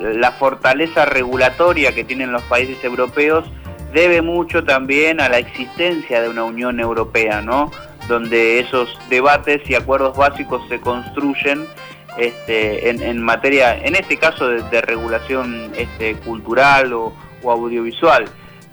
la 0.00 0.30
fortaleza 0.30 1.06
regulatoria 1.06 1.92
que 1.92 2.04
tienen 2.04 2.30
los 2.30 2.42
países 2.42 2.84
europeos 2.84 3.50
debe 3.92 4.22
mucho 4.22 4.62
también 4.62 5.20
a 5.20 5.28
la 5.28 5.38
existencia 5.38 6.22
de 6.22 6.28
una 6.28 6.44
Unión 6.44 6.78
Europea, 6.78 7.42
¿no? 7.42 7.72
Donde 8.10 8.58
esos 8.58 8.98
debates 9.08 9.62
y 9.70 9.76
acuerdos 9.76 10.16
básicos 10.16 10.60
se 10.68 10.80
construyen 10.80 11.64
este, 12.18 12.90
en, 12.90 13.22
materia, 13.22 13.78
en 13.78 13.94
este 13.94 14.16
caso 14.16 14.48
de, 14.48 14.80
regulación 14.80 15.70
este, 15.76 16.16
cultural 16.16 16.92
o, 16.92 17.14
audiovisual. 17.44 18.24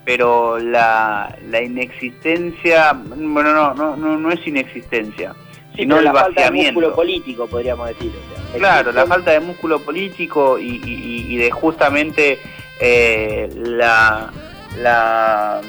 Pero 0.04 0.58
la, 0.58 1.38
inexistencia, 1.64 2.94
bueno, 2.94 3.54
no, 3.54 3.76
no, 3.76 3.96
no, 3.96 4.18
no 4.18 4.32
es 4.32 4.46
inexistencia, 4.48 5.36
sino 5.76 6.02
la 6.02 6.10
el 6.10 6.18
falta 6.18 6.50
de 6.50 6.52
músculo 6.52 6.96
político, 6.96 7.48
podríamos 7.48 7.90
decir. 7.90 8.12
claro, 8.58 8.92
la 8.92 9.06
falta 9.06 9.32
de 9.32 9.40
músculo 9.40 9.80
político 9.80 10.58
y, 10.60 11.38
de 11.38 11.52
justamente 11.52 12.40
eh, 12.80 13.50
la, 13.56 14.32
la, 14.80 15.62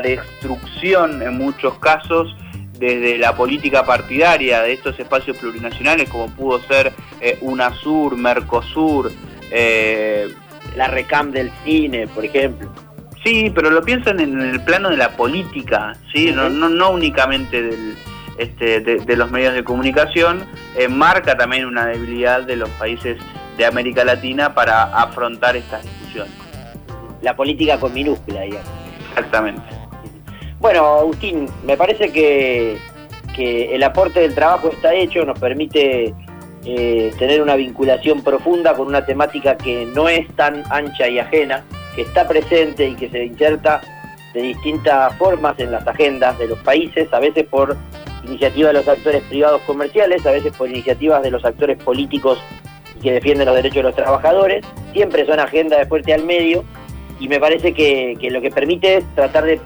destrucción 0.00 1.22
en 1.22 1.36
muchos 1.36 1.78
casos 1.78 2.34
desde 2.78 3.18
la 3.18 3.34
política 3.36 3.84
partidaria 3.84 4.62
de 4.62 4.72
estos 4.72 4.98
espacios 4.98 5.36
plurinacionales 5.36 6.08
como 6.08 6.28
pudo 6.30 6.60
ser 6.60 6.92
eh, 7.20 7.38
UNASUR, 7.40 8.16
Mercosur, 8.16 9.12
eh, 9.50 10.28
la 10.76 10.88
RECAM 10.88 11.32
del 11.32 11.50
cine, 11.64 12.06
por 12.06 12.24
ejemplo. 12.24 12.70
Sí, 13.24 13.50
pero 13.54 13.70
lo 13.70 13.82
piensan 13.82 14.20
en 14.20 14.40
el 14.40 14.62
plano 14.62 14.90
de 14.90 14.96
la 14.96 15.16
política, 15.16 15.96
¿sí? 16.12 16.30
no, 16.32 16.48
no, 16.48 16.68
no 16.68 16.90
únicamente 16.90 17.60
del, 17.60 17.96
este, 18.38 18.80
de, 18.80 19.16
los 19.16 19.30
medios 19.30 19.54
de 19.54 19.64
comunicación, 19.64 20.44
eh, 20.76 20.88
marca 20.88 21.36
también 21.36 21.64
una 21.64 21.86
debilidad 21.86 22.42
de 22.42 22.56
los 22.56 22.68
países 22.70 23.18
de 23.56 23.64
América 23.64 24.04
Latina 24.04 24.54
para 24.54 24.84
afrontar 24.84 25.56
estas 25.56 25.82
discusiones. 25.82 26.32
La 27.22 27.34
política 27.34 27.80
con 27.80 27.94
minúscula, 27.94 28.42
digamos. 28.42 28.68
Exactamente. 29.08 29.85
Bueno, 30.66 30.84
Agustín, 30.98 31.46
me 31.64 31.76
parece 31.76 32.10
que, 32.10 32.76
el 33.38 33.82
aporte 33.84 34.18
del 34.18 34.34
trabajo 34.34 34.68
está 34.68 34.92
hecho, 34.92 35.24
nos 35.24 35.38
permite 35.38 36.12
eh, 36.64 37.12
tener 37.20 37.40
una 37.40 37.54
vinculación 37.54 38.20
profunda 38.24 38.74
con 38.74 38.88
una 38.88 39.06
temática 39.06 39.56
que 39.56 39.86
no 39.94 40.08
es 40.08 40.26
tan 40.34 40.64
ancha 40.68 41.06
y 41.06 41.20
ajena, 41.20 41.64
que 41.94 42.02
está 42.02 42.26
presente 42.26 42.88
y 42.88 42.96
que 42.96 43.08
se 43.08 43.26
inserta 43.26 43.80
de 44.34 44.42
distintas 44.42 45.14
formas 45.18 45.56
en 45.60 45.70
las 45.70 45.86
agendas 45.86 46.36
de 46.36 46.48
los 46.48 46.58
países, 46.58 47.12
a 47.12 47.20
veces 47.20 47.46
por 47.46 47.76
iniciativas 48.24 48.72
de 48.72 48.78
los 48.80 48.88
actores 48.88 49.22
privados 49.28 49.62
comerciales, 49.68 50.26
a 50.26 50.32
veces 50.32 50.52
por 50.56 50.68
iniciativas 50.68 51.22
de 51.22 51.30
los 51.30 51.44
actores 51.44 51.80
políticos 51.80 52.40
que 53.00 53.12
defienden 53.12 53.46
los 53.46 53.54
derechos 53.54 53.76
de 53.76 53.82
los 53.84 53.94
trabajadores, 53.94 54.66
siempre 54.92 55.24
son 55.26 55.38
agendas 55.38 55.78
de 55.78 55.86
fuerte 55.86 56.12
al 56.12 56.24
medio 56.24 56.64
y 57.20 57.28
me 57.28 57.38
parece 57.38 57.72
que, 57.72 58.16
lo 58.32 58.40
que 58.40 58.50
permite 58.50 58.96
es 58.96 59.04
tratar 59.14 59.44
de, 59.44 59.60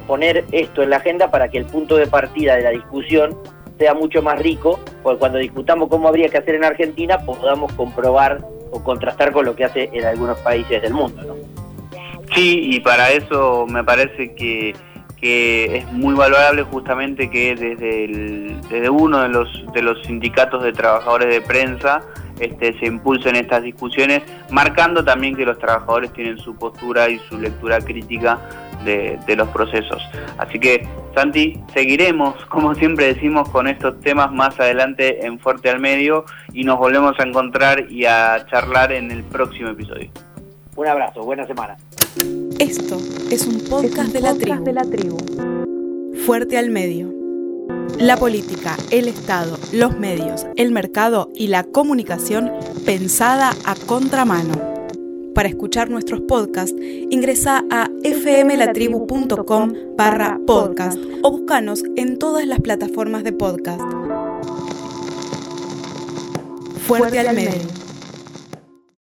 poner 0.00 0.44
esto 0.52 0.82
en 0.82 0.90
la 0.90 0.96
agenda 0.96 1.30
para 1.30 1.48
que 1.48 1.58
el 1.58 1.66
punto 1.66 1.96
de 1.96 2.06
partida 2.06 2.56
de 2.56 2.62
la 2.62 2.70
discusión 2.70 3.36
sea 3.78 3.94
mucho 3.94 4.22
más 4.22 4.38
rico, 4.38 4.78
porque 5.02 5.18
cuando 5.18 5.38
discutamos 5.38 5.88
cómo 5.88 6.08
habría 6.08 6.28
que 6.28 6.38
hacer 6.38 6.54
en 6.54 6.64
Argentina 6.64 7.18
podamos 7.18 7.72
comprobar 7.72 8.38
o 8.70 8.82
contrastar 8.82 9.32
con 9.32 9.44
lo 9.44 9.54
que 9.56 9.64
hace 9.64 9.90
en 9.92 10.04
algunos 10.04 10.38
países 10.38 10.80
del 10.82 10.94
mundo. 10.94 11.36
Sí, 12.34 12.60
y 12.74 12.80
para 12.80 13.10
eso 13.10 13.66
me 13.68 13.84
parece 13.84 14.34
que 14.34 14.74
que 15.22 15.76
es 15.76 15.92
muy 15.92 16.14
valorable 16.14 16.64
justamente 16.64 17.30
que 17.30 17.54
desde, 17.54 18.90
uno 18.90 19.22
de 19.22 19.28
los, 19.28 19.64
de 19.72 19.80
los 19.80 20.02
sindicatos 20.02 20.64
de 20.64 20.72
trabajadores 20.72 21.32
de 21.32 21.40
prensa 21.40 22.02
este, 22.40 22.76
se 22.80 22.86
impulsen 22.86 23.36
estas 23.36 23.62
discusiones, 23.62 24.22
marcando 24.50 25.04
también 25.04 25.36
que 25.36 25.46
los 25.46 25.60
trabajadores 25.60 26.12
tienen 26.12 26.38
su 26.38 26.56
postura 26.56 27.08
y 27.08 27.20
su 27.28 27.38
lectura 27.38 27.78
crítica 27.80 28.40
de, 28.84 29.36
los 29.36 29.48
procesos. 29.50 30.02
Así 30.38 30.58
que, 30.58 30.88
Santi, 31.14 31.62
seguiremos, 31.72 32.34
como 32.48 32.74
siempre 32.74 33.14
decimos, 33.14 33.48
con 33.50 33.68
estos 33.68 34.00
temas 34.00 34.32
más 34.32 34.58
adelante 34.58 35.24
en 35.24 35.38
Fuerte 35.38 35.70
al 35.70 35.78
Medio 35.78 36.24
y 36.52 36.64
nos 36.64 36.78
volvemos 36.78 37.18
a 37.20 37.22
encontrar 37.22 37.86
y 37.92 38.06
a 38.06 38.44
charlar 38.50 38.90
en 38.90 39.12
el 39.12 39.22
próximo 39.22 39.68
episodio. 39.68 40.10
Un 40.74 40.86
abrazo, 40.86 41.22
buena 41.22 41.46
semana. 41.46 41.76
Esto 42.58 42.96
es 43.30 43.46
un 43.46 43.60
podcast, 43.68 44.10
de, 44.12 44.20
la 44.20 44.32
de 44.32 44.72
la 44.72 44.84
tribu. 44.84 45.18
Fuerte 46.24 46.56
al 46.56 46.70
medio. 46.70 47.12
La 47.98 48.16
política, 48.16 48.76
el 48.90 49.06
Estado, 49.06 49.58
los 49.72 49.98
medios, 49.98 50.46
el 50.56 50.72
mercado 50.72 51.30
y 51.34 51.48
la 51.48 51.64
comunicación 51.64 52.50
pensada 52.86 53.52
a 53.66 53.74
contramano. 53.74 54.54
Para 55.34 55.50
escuchar 55.50 55.90
nuestros 55.90 56.22
podcasts, 56.22 56.74
ingresa 57.10 57.64
a 57.70 57.90
fmlatribu.com 58.02 59.72
barra 59.96 60.40
podcast 60.46 60.98
o 61.22 61.32
búscanos 61.32 61.82
en 61.96 62.18
todas 62.18 62.46
las 62.46 62.60
plataformas 62.60 63.24
de 63.24 63.32
podcast. 63.32 63.82
Fuerte, 66.86 67.20
al 67.20 67.36
medio. 67.36 67.81